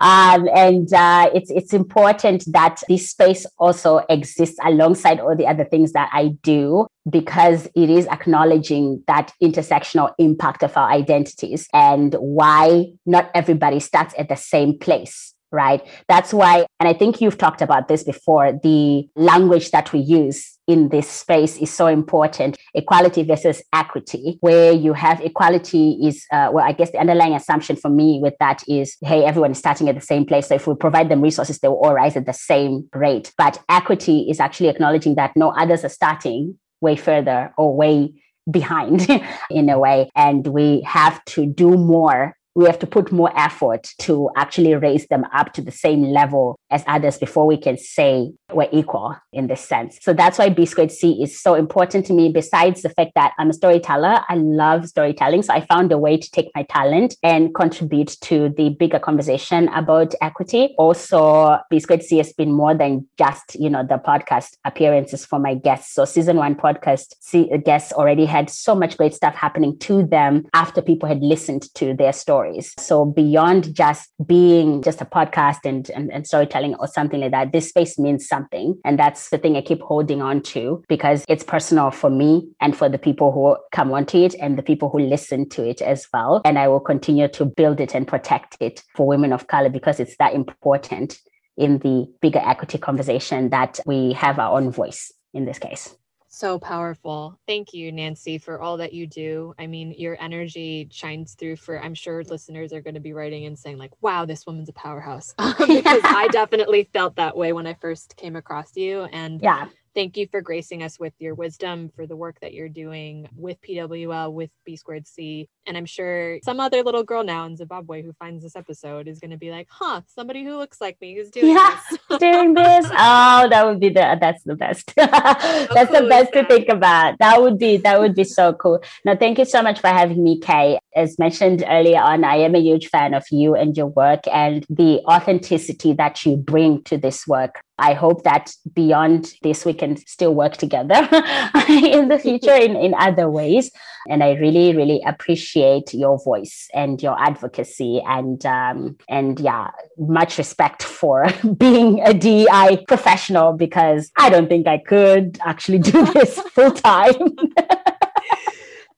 um, 0.00 0.48
and 0.54 0.92
uh, 0.92 1.30
it's 1.34 1.50
it's 1.50 1.72
important 1.72 2.44
that 2.52 2.82
this 2.88 3.10
space 3.10 3.46
also 3.58 4.02
exists 4.08 4.58
alongside 4.64 5.20
all 5.20 5.36
the 5.36 5.46
other 5.46 5.64
things 5.64 5.92
that 5.92 6.10
I 6.12 6.28
do 6.42 6.86
because 7.08 7.66
it 7.74 7.90
is 7.90 8.06
acknowledging 8.06 9.02
that 9.06 9.32
intersectional 9.42 10.12
impact 10.18 10.62
of 10.62 10.76
our 10.76 10.90
identities 10.90 11.68
and 11.72 12.14
why 12.14 12.86
not 13.04 13.30
everybody 13.34 13.80
starts 13.80 14.14
at 14.18 14.28
the 14.28 14.36
same 14.36 14.78
place 14.78 15.34
right? 15.52 15.80
That's 16.08 16.34
why, 16.34 16.66
and 16.80 16.88
I 16.88 16.92
think 16.92 17.20
you've 17.20 17.38
talked 17.38 17.62
about 17.62 17.88
this 17.88 18.02
before, 18.04 18.52
the 18.62 19.08
language 19.16 19.70
that 19.70 19.92
we 19.92 20.00
use 20.00 20.58
in 20.66 20.88
this 20.88 21.08
space 21.08 21.56
is 21.58 21.72
so 21.72 21.86
important. 21.86 22.56
Equality 22.74 23.22
versus 23.22 23.62
equity 23.72 24.38
where 24.40 24.72
you 24.72 24.92
have 24.92 25.20
equality 25.20 25.98
is 26.02 26.26
uh, 26.32 26.50
well 26.52 26.64
i 26.66 26.72
guess 26.72 26.90
the 26.90 26.98
underlying 26.98 27.34
assumption 27.34 27.76
for 27.76 27.88
me 27.88 28.18
with 28.20 28.34
that 28.40 28.64
is 28.66 28.96
hey 29.02 29.24
everyone 29.24 29.52
is 29.52 29.58
starting 29.58 29.88
at 29.88 29.94
the 29.94 30.00
same 30.00 30.26
place. 30.26 30.48
So 30.48 30.56
if 30.56 30.66
we 30.66 30.74
provide 30.74 31.08
them 31.08 31.22
resources 31.22 31.60
they 31.60 31.68
will 31.68 31.76
all 31.76 31.94
rise 31.94 32.16
at 32.16 32.26
the 32.26 32.32
same 32.32 32.88
rate. 32.92 33.32
But 33.38 33.62
equity 33.68 34.26
is 34.28 34.40
actually 34.40 34.68
acknowledging 34.68 35.14
that 35.14 35.36
no 35.36 35.50
others 35.50 35.84
are 35.84 35.88
starting 35.88 36.58
way 36.80 36.96
further 36.96 37.52
or 37.56 37.74
way 37.76 38.12
behind 38.50 39.08
in 39.50 39.68
a 39.68 39.78
way. 39.78 40.10
And 40.14 40.46
we 40.46 40.82
have 40.82 41.24
to 41.26 41.46
do 41.46 41.70
more. 41.70 42.36
We 42.54 42.64
have 42.66 42.78
to 42.78 42.86
put 42.86 43.12
more 43.12 43.32
effort 43.38 43.90
to 44.00 44.30
actually 44.36 44.74
raise 44.74 45.06
them 45.08 45.24
up 45.34 45.52
to 45.54 45.62
the 45.62 45.70
same 45.70 46.02
level 46.02 46.58
as 46.70 46.82
others 46.86 47.18
before 47.18 47.46
we 47.46 47.56
can 47.56 47.78
say 47.78 48.30
we're 48.52 48.68
equal 48.72 49.16
in 49.32 49.46
this 49.46 49.60
sense. 49.60 49.98
So 50.02 50.12
that's 50.12 50.38
why 50.38 50.48
B 50.48 50.66
squared 50.66 50.90
C 50.90 51.22
is 51.22 51.40
so 51.40 51.54
important 51.54 52.06
to 52.06 52.12
me. 52.12 52.30
Besides 52.32 52.82
the 52.82 52.90
fact 52.90 53.12
that 53.14 53.32
I'm 53.38 53.50
a 53.50 53.52
storyteller, 53.52 54.20
I 54.28 54.34
love 54.34 54.88
storytelling. 54.88 55.42
So 55.42 55.52
I 55.52 55.60
found 55.60 55.92
a 55.92 55.98
way 55.98 56.16
to 56.16 56.30
take 56.30 56.50
my 56.54 56.64
talent 56.64 57.14
and 57.22 57.54
contribute 57.54 58.16
to 58.22 58.48
the 58.56 58.70
bigger 58.70 58.98
conversation 58.98 59.68
about 59.68 60.14
equity. 60.20 60.74
Also, 60.78 61.58
B 61.70 61.78
squared 61.78 62.02
C 62.02 62.18
has 62.18 62.32
been 62.32 62.52
more 62.52 62.74
than 62.74 63.06
just, 63.18 63.54
you 63.54 63.70
know, 63.70 63.84
the 63.84 63.98
podcast 63.98 64.56
appearances 64.64 65.24
for 65.24 65.38
my 65.38 65.54
guests. 65.54 65.94
So 65.94 66.04
season 66.04 66.36
one 66.36 66.54
podcast 66.54 67.14
C- 67.20 67.50
uh, 67.52 67.58
guests 67.58 67.92
already 67.92 68.24
had 68.24 68.50
so 68.50 68.74
much 68.74 68.96
great 68.96 69.14
stuff 69.14 69.34
happening 69.34 69.78
to 69.80 70.04
them 70.04 70.46
after 70.54 70.82
people 70.82 71.08
had 71.08 71.22
listened 71.22 71.72
to 71.74 71.94
their 71.94 72.12
stories. 72.12 72.74
So 72.78 73.04
beyond 73.04 73.74
just 73.74 74.10
being 74.26 74.82
just 74.82 75.00
a 75.00 75.04
podcast 75.04 75.58
and, 75.64 75.88
and, 75.90 76.12
and 76.12 76.26
storytelling 76.26 76.55
or 76.64 76.86
something 76.86 77.20
like 77.20 77.30
that, 77.32 77.52
this 77.52 77.68
space 77.68 77.98
means 77.98 78.26
something. 78.26 78.78
And 78.84 78.98
that's 78.98 79.30
the 79.30 79.38
thing 79.38 79.56
I 79.56 79.62
keep 79.62 79.80
holding 79.80 80.22
on 80.22 80.42
to 80.42 80.82
because 80.88 81.24
it's 81.28 81.44
personal 81.44 81.90
for 81.90 82.10
me 82.10 82.48
and 82.60 82.76
for 82.76 82.88
the 82.88 82.98
people 82.98 83.32
who 83.32 83.56
come 83.72 83.92
onto 83.92 84.18
it 84.18 84.34
and 84.40 84.58
the 84.58 84.62
people 84.62 84.88
who 84.88 85.00
listen 85.00 85.48
to 85.50 85.68
it 85.68 85.82
as 85.82 86.06
well. 86.12 86.42
And 86.44 86.58
I 86.58 86.68
will 86.68 86.80
continue 86.80 87.28
to 87.28 87.44
build 87.44 87.80
it 87.80 87.94
and 87.94 88.06
protect 88.06 88.56
it 88.60 88.82
for 88.94 89.06
women 89.06 89.32
of 89.32 89.46
color 89.46 89.68
because 89.68 90.00
it's 90.00 90.16
that 90.18 90.34
important 90.34 91.18
in 91.56 91.78
the 91.78 92.06
bigger 92.20 92.40
equity 92.44 92.78
conversation 92.78 93.50
that 93.50 93.80
we 93.86 94.12
have 94.12 94.38
our 94.38 94.56
own 94.58 94.70
voice 94.70 95.12
in 95.32 95.44
this 95.44 95.58
case. 95.58 95.96
So 96.36 96.58
powerful. 96.58 97.40
Thank 97.46 97.72
you, 97.72 97.90
Nancy, 97.90 98.36
for 98.36 98.60
all 98.60 98.76
that 98.76 98.92
you 98.92 99.06
do. 99.06 99.54
I 99.58 99.66
mean, 99.66 99.94
your 99.96 100.18
energy 100.20 100.86
shines 100.92 101.32
through 101.32 101.56
for, 101.56 101.82
I'm 101.82 101.94
sure 101.94 102.22
listeners 102.24 102.74
are 102.74 102.82
going 102.82 102.92
to 102.92 103.00
be 103.00 103.14
writing 103.14 103.46
and 103.46 103.58
saying, 103.58 103.78
like, 103.78 103.92
wow, 104.02 104.26
this 104.26 104.44
woman's 104.44 104.68
a 104.68 104.74
powerhouse. 104.74 105.32
because 105.58 106.02
I 106.04 106.28
definitely 106.30 106.90
felt 106.92 107.16
that 107.16 107.38
way 107.38 107.54
when 107.54 107.66
I 107.66 107.72
first 107.72 108.16
came 108.18 108.36
across 108.36 108.76
you. 108.76 109.04
And 109.12 109.40
yeah 109.40 109.68
thank 109.96 110.16
you 110.18 110.28
for 110.30 110.42
gracing 110.42 110.82
us 110.82 111.00
with 111.00 111.14
your 111.18 111.34
wisdom 111.34 111.90
for 111.96 112.06
the 112.06 112.14
work 112.14 112.38
that 112.40 112.52
you're 112.52 112.68
doing 112.68 113.26
with 113.34 113.58
PWL, 113.62 114.30
with 114.30 114.50
B 114.66 114.76
Squared 114.76 115.06
C. 115.08 115.48
And 115.66 115.74
I'm 115.74 115.86
sure 115.86 116.38
some 116.44 116.60
other 116.60 116.82
little 116.82 117.02
girl 117.02 117.24
now 117.24 117.46
in 117.46 117.56
Zimbabwe 117.56 118.02
who 118.02 118.12
finds 118.12 118.44
this 118.44 118.54
episode 118.54 119.08
is 119.08 119.18
going 119.18 119.30
to 119.30 119.38
be 119.38 119.50
like, 119.50 119.68
huh, 119.70 120.02
somebody 120.06 120.44
who 120.44 120.58
looks 120.58 120.82
like 120.82 121.00
me 121.00 121.14
is 121.14 121.30
doing 121.30 121.56
yeah, 121.56 121.80
this. 121.90 122.18
doing 122.20 122.52
this. 122.52 122.86
Oh, 122.92 123.48
that 123.48 123.64
would 123.66 123.80
be 123.80 123.88
the, 123.88 124.18
that's 124.20 124.42
the 124.44 124.54
best. 124.54 124.92
that's 124.96 125.90
cool 125.90 126.02
the 126.02 126.06
best 126.08 126.34
to 126.34 126.44
think 126.44 126.68
about. 126.68 127.18
That 127.18 127.40
would 127.40 127.58
be, 127.58 127.78
that 127.78 127.98
would 127.98 128.14
be 128.14 128.24
so 128.24 128.52
cool. 128.52 128.82
Now, 129.06 129.16
thank 129.16 129.38
you 129.38 129.46
so 129.46 129.62
much 129.62 129.80
for 129.80 129.88
having 129.88 130.22
me, 130.22 130.38
Kay. 130.38 130.78
As 130.94 131.18
mentioned 131.18 131.64
earlier 131.66 132.00
on, 132.00 132.22
I 132.22 132.36
am 132.36 132.54
a 132.54 132.60
huge 132.60 132.88
fan 132.88 133.14
of 133.14 133.24
you 133.30 133.54
and 133.54 133.74
your 133.74 133.86
work 133.86 134.28
and 134.30 134.66
the 134.68 135.00
authenticity 135.06 135.94
that 135.94 136.24
you 136.26 136.36
bring 136.36 136.82
to 136.84 136.98
this 136.98 137.26
work. 137.26 137.62
I 137.78 137.92
hope 137.92 138.22
that 138.24 138.54
beyond 138.72 139.34
this, 139.42 139.64
we 139.66 139.74
can 139.74 139.96
still 139.96 140.34
work 140.34 140.56
together 140.56 140.94
in 141.68 142.08
the 142.08 142.18
future 142.20 142.54
in, 142.54 142.74
in 142.74 142.94
other 142.94 143.28
ways. 143.28 143.70
And 144.08 144.22
I 144.22 144.32
really, 144.34 144.74
really 144.74 145.02
appreciate 145.06 145.92
your 145.92 146.18
voice 146.22 146.68
and 146.72 147.02
your 147.02 147.20
advocacy 147.20 148.00
and 148.06 148.44
um, 148.46 148.96
and 149.08 149.38
yeah, 149.40 149.70
much 149.98 150.38
respect 150.38 150.82
for 150.82 151.26
being 151.58 152.00
a 152.00 152.14
DEI 152.14 152.84
professional 152.88 153.52
because 153.52 154.10
I 154.16 154.30
don't 154.30 154.48
think 154.48 154.66
I 154.66 154.78
could 154.78 155.38
actually 155.44 155.80
do 155.80 156.04
this 156.14 156.40
full 156.54 156.70
time. 156.70 157.14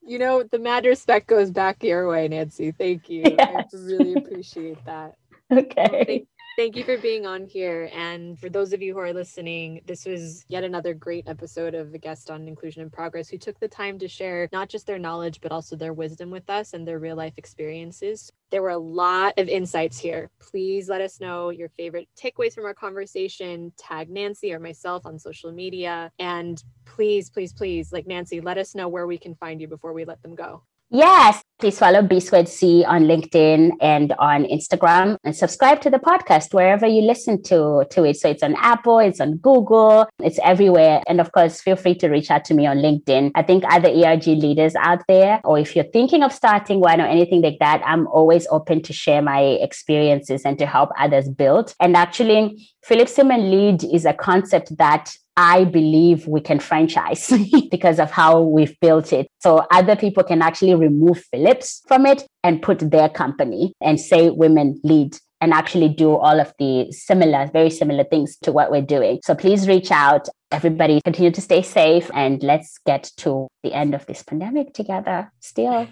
you 0.07 0.19
know, 0.19 0.45
the 0.45 0.59
mad 0.59 0.85
respect 0.85 1.27
goes 1.27 1.51
back 1.51 1.83
your 1.83 2.09
way, 2.09 2.29
Nancy. 2.29 2.71
Thank 2.71 3.09
you. 3.11 3.25
Yes. 3.25 3.75
I 3.75 3.77
really 3.77 4.15
appreciate 4.15 4.85
that. 4.85 5.17
Okay. 5.51 6.05
Well, 6.07 6.38
Thank 6.59 6.75
you 6.75 6.83
for 6.83 6.99
being 6.99 7.25
on 7.25 7.47
here. 7.47 7.89
And 7.95 8.37
for 8.37 8.49
those 8.49 8.73
of 8.73 8.83
you 8.83 8.93
who 8.93 8.99
are 8.99 9.13
listening, 9.13 9.81
this 9.87 10.05
was 10.05 10.45
yet 10.49 10.65
another 10.65 10.93
great 10.93 11.29
episode 11.29 11.73
of 11.73 11.95
a 11.95 11.99
guest 11.99 12.33
on 12.33 12.49
Inclusion 12.49 12.83
in 12.83 12.91
Progress 12.91 13.29
who 13.29 13.39
took 13.39 13.61
the 13.61 13.69
time 13.69 13.97
to 14.01 14.09
share 14.09 14.49
not 14.53 14.69
just 14.69 14.85
their 14.85 14.99
knowledge, 14.99 15.41
but 15.41 15.53
also 15.53 15.77
their 15.77 15.93
wisdom 15.93 16.33
with 16.33 16.51
us 16.51 16.73
and 16.73 16.85
their 16.85 16.99
real 16.99 17.15
life 17.15 17.35
experiences. 17.37 18.33
There 18.51 18.61
were 18.61 18.71
a 18.71 18.77
lot 18.77 19.39
of 19.39 19.49
insights 19.49 20.01
here. 20.01 20.31
Please 20.41 20.89
let 20.89 21.01
us 21.01 21.21
know 21.21 21.51
your 21.51 21.69
favorite 21.69 22.09
takeaways 22.21 22.57
from 22.57 22.65
our 22.65 22.75
conversation. 22.75 23.73
Tag 23.79 24.11
Nancy 24.11 24.53
or 24.53 24.59
myself 24.59 25.07
on 25.07 25.17
social 25.17 25.53
media. 25.53 26.11
And 26.19 26.61
please, 26.85 27.31
please, 27.31 27.53
please, 27.53 27.93
like 27.93 28.09
Nancy, 28.09 28.41
let 28.41 28.59
us 28.59 28.75
know 28.75 28.89
where 28.89 29.07
we 29.07 29.17
can 29.17 29.37
find 29.37 29.61
you 29.61 29.69
before 29.69 29.93
we 29.93 30.05
let 30.05 30.21
them 30.23 30.35
go. 30.35 30.65
Yes, 30.91 31.41
please 31.59 31.79
follow 31.79 32.03
B 32.03 32.21
Squared 32.21 32.49
C 32.49 32.85
on 32.85 33.03
LinkedIn 33.03 33.73
and 33.81 34.13
on 34.21 34.45
Instagram 34.45 35.17
and 35.25 35.35
subscribe 35.35 35.81
to 35.81 35.91
the 35.91 35.99
podcast 35.99 36.55
wherever 36.55 36.87
you 36.87 37.03
listen 37.03 37.43
to, 37.45 37.85
to 37.91 38.05
it. 38.05 38.17
So 38.17 38.31
it's 38.31 38.45
on 38.45 38.55
Apple, 38.57 39.01
it's 39.01 39.21
on 39.21 39.39
Google, 39.39 40.09
it's 40.21 40.39
everywhere. 40.45 41.03
And 41.09 41.21
of 41.21 41.33
course, 41.33 41.61
feel 41.61 41.75
free 41.75 41.97
to 41.97 42.09
reach 42.09 42.31
out 42.31 42.45
to 42.47 42.55
me 42.55 42.67
on 42.67 42.79
LinkedIn. 42.79 43.33
I 43.35 43.43
think 43.43 43.65
other 43.69 43.89
ERG 43.89 44.27
leaders 44.27 44.77
out 44.77 45.03
there, 45.09 45.41
or 45.45 45.59
if 45.59 45.75
you're 45.75 45.85
thinking 45.85 46.23
of 46.23 46.33
starting 46.33 46.79
one 46.79 47.01
or 47.01 47.07
anything 47.07 47.43
like 47.43 47.59
that, 47.59 47.83
I'm 47.85 48.07
always 48.07 48.47
open 48.51 48.81
to 48.83 48.93
share 48.93 49.21
my 49.21 49.41
experiences 49.41 50.43
and 50.45 50.59
to 50.61 50.67
help 50.67 50.91
others 50.97 51.29
build. 51.29 51.75
And 51.81 51.97
actually, 51.97 52.69
Philips 52.85 53.19
Women 53.19 53.51
Lead 53.51 53.83
is 53.83 54.05
a 54.05 54.15
concept 54.15 54.77
that 54.79 55.13
I 55.39 55.63
believe 55.63 56.27
we 56.27 56.41
can 56.41 56.59
franchise 56.59 57.33
because 57.71 58.01
of 58.01 58.11
how 58.11 58.41
we've 58.41 58.79
built 58.81 59.13
it. 59.13 59.29
So 59.39 59.65
other 59.71 59.95
people 59.95 60.25
can 60.25 60.43
actually 60.43 60.75
remove 60.75 61.23
Philips 61.31 61.81
from 61.87 62.07
it 62.07 62.27
and 62.43 62.61
put 62.61 62.81
their 62.81 63.09
company 63.09 63.73
and 63.81 64.01
say 64.01 64.31
women 64.31 64.81
lead 64.83 65.17
and 65.41 65.53
actually 65.53 65.91
do 65.91 66.17
all 66.17 66.41
of 66.41 66.53
the 66.59 66.91
similar, 66.91 67.49
very 67.53 67.71
similar 67.71 68.03
things 68.03 68.37
to 68.43 68.51
what 68.51 68.73
we're 68.73 68.83
doing. 68.83 69.21
So 69.23 69.37
please 69.37 69.69
reach 69.69 69.93
out. 69.93 70.29
Everybody 70.51 71.01
continue 71.03 71.31
to 71.31 71.41
stay 71.41 71.63
safe 71.63 72.11
and 72.13 72.43
let's 72.43 72.79
get 72.85 73.13
to 73.19 73.47
the 73.63 73.73
end 73.73 73.95
of 73.95 74.07
this 74.07 74.25
pandemic 74.25 74.75
together 74.75 75.31
still. 75.39 75.87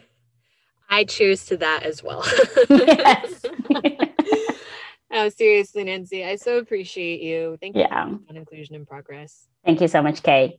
I 0.90 1.05
cheers 1.05 1.44
to 1.47 1.57
that 1.59 1.84
as 1.84 2.03
well. 2.03 2.24
yes. 2.68 3.42
oh, 5.11 5.28
seriously, 5.28 5.84
Nancy, 5.84 6.24
I 6.24 6.36
so 6.36 6.59
appreciate 6.59 7.20
you. 7.20 7.57
Thank 7.61 7.76
you 7.76 7.82
yeah. 7.82 8.02
on 8.04 8.36
Inclusion 8.36 8.74
in 8.74 8.86
Progress. 8.86 9.48
Thank 9.64 9.80
you 9.80 9.88
so 9.88 10.02
much, 10.02 10.22
Kay. 10.22 10.59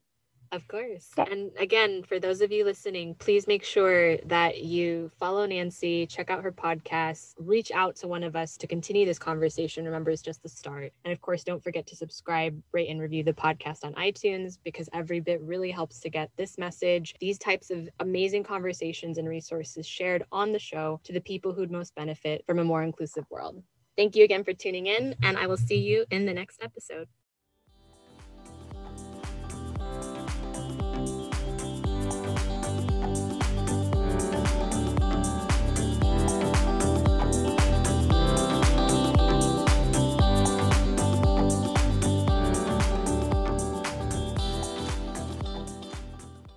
Of 0.52 0.68
course. 0.68 1.10
And 1.18 1.52
again, 1.60 2.04
for 2.04 2.20
those 2.20 2.42
of 2.42 2.52
you 2.52 2.64
listening, 2.64 3.16
please 3.16 3.48
make 3.48 3.64
sure 3.64 4.18
that 4.18 4.64
you 4.64 5.12
follow 5.20 5.46
Nancy, 5.46 6.06
check 6.06 6.30
out 6.30 6.44
her 6.44 6.52
podcast, 6.52 7.34
reach 7.38 7.72
out 7.72 7.96
to 7.98 8.08
one 8.08 8.24
of 8.24 8.36
us 8.36 8.56
to 8.58 8.68
continue 8.68 9.06
this 9.06 9.20
conversation. 9.20 9.84
Remember, 9.84 10.10
it's 10.10 10.22
just 10.22 10.42
the 10.44 10.50
start. 10.50 10.94
And 11.04 11.12
of 11.12 11.22
course, 11.22 11.44
don't 11.44 11.64
forget 11.64 11.86
to 11.88 11.96
subscribe, 11.96 12.62
rate, 12.72 12.90
and 12.90 13.02
review 13.02 13.24
the 13.24 13.34
podcast 13.34 13.84
on 13.84 13.94
iTunes 13.96 14.58
because 14.64 14.88
every 14.94 15.20
bit 15.20 15.42
really 15.42 15.72
helps 15.72 16.00
to 16.02 16.10
get 16.10 16.30
this 16.38 16.58
message, 16.58 17.14
these 17.20 17.38
types 17.38 17.70
of 17.70 17.90
amazing 18.00 18.44
conversations 18.44 19.18
and 19.18 19.28
resources 19.28 19.86
shared 19.86 20.24
on 20.32 20.54
the 20.54 20.60
show 20.60 21.00
to 21.04 21.12
the 21.12 21.22
people 21.22 21.54
who'd 21.54 21.72
most 21.72 21.94
benefit 21.96 22.46
from 22.46 22.60
a 22.60 22.64
more 22.64 22.84
inclusive 22.84 23.26
world. 23.30 23.62
Thank 23.98 24.16
you 24.16 24.24
again 24.24 24.44
for 24.44 24.54
tuning 24.54 24.88
in, 24.88 25.16
and 25.24 25.38
I 25.38 25.48
will 25.48 25.58
see 25.58 25.78
you 25.80 26.06
in 26.12 26.26
the 26.26 26.34
next 26.34 26.62
episode. 26.64 27.08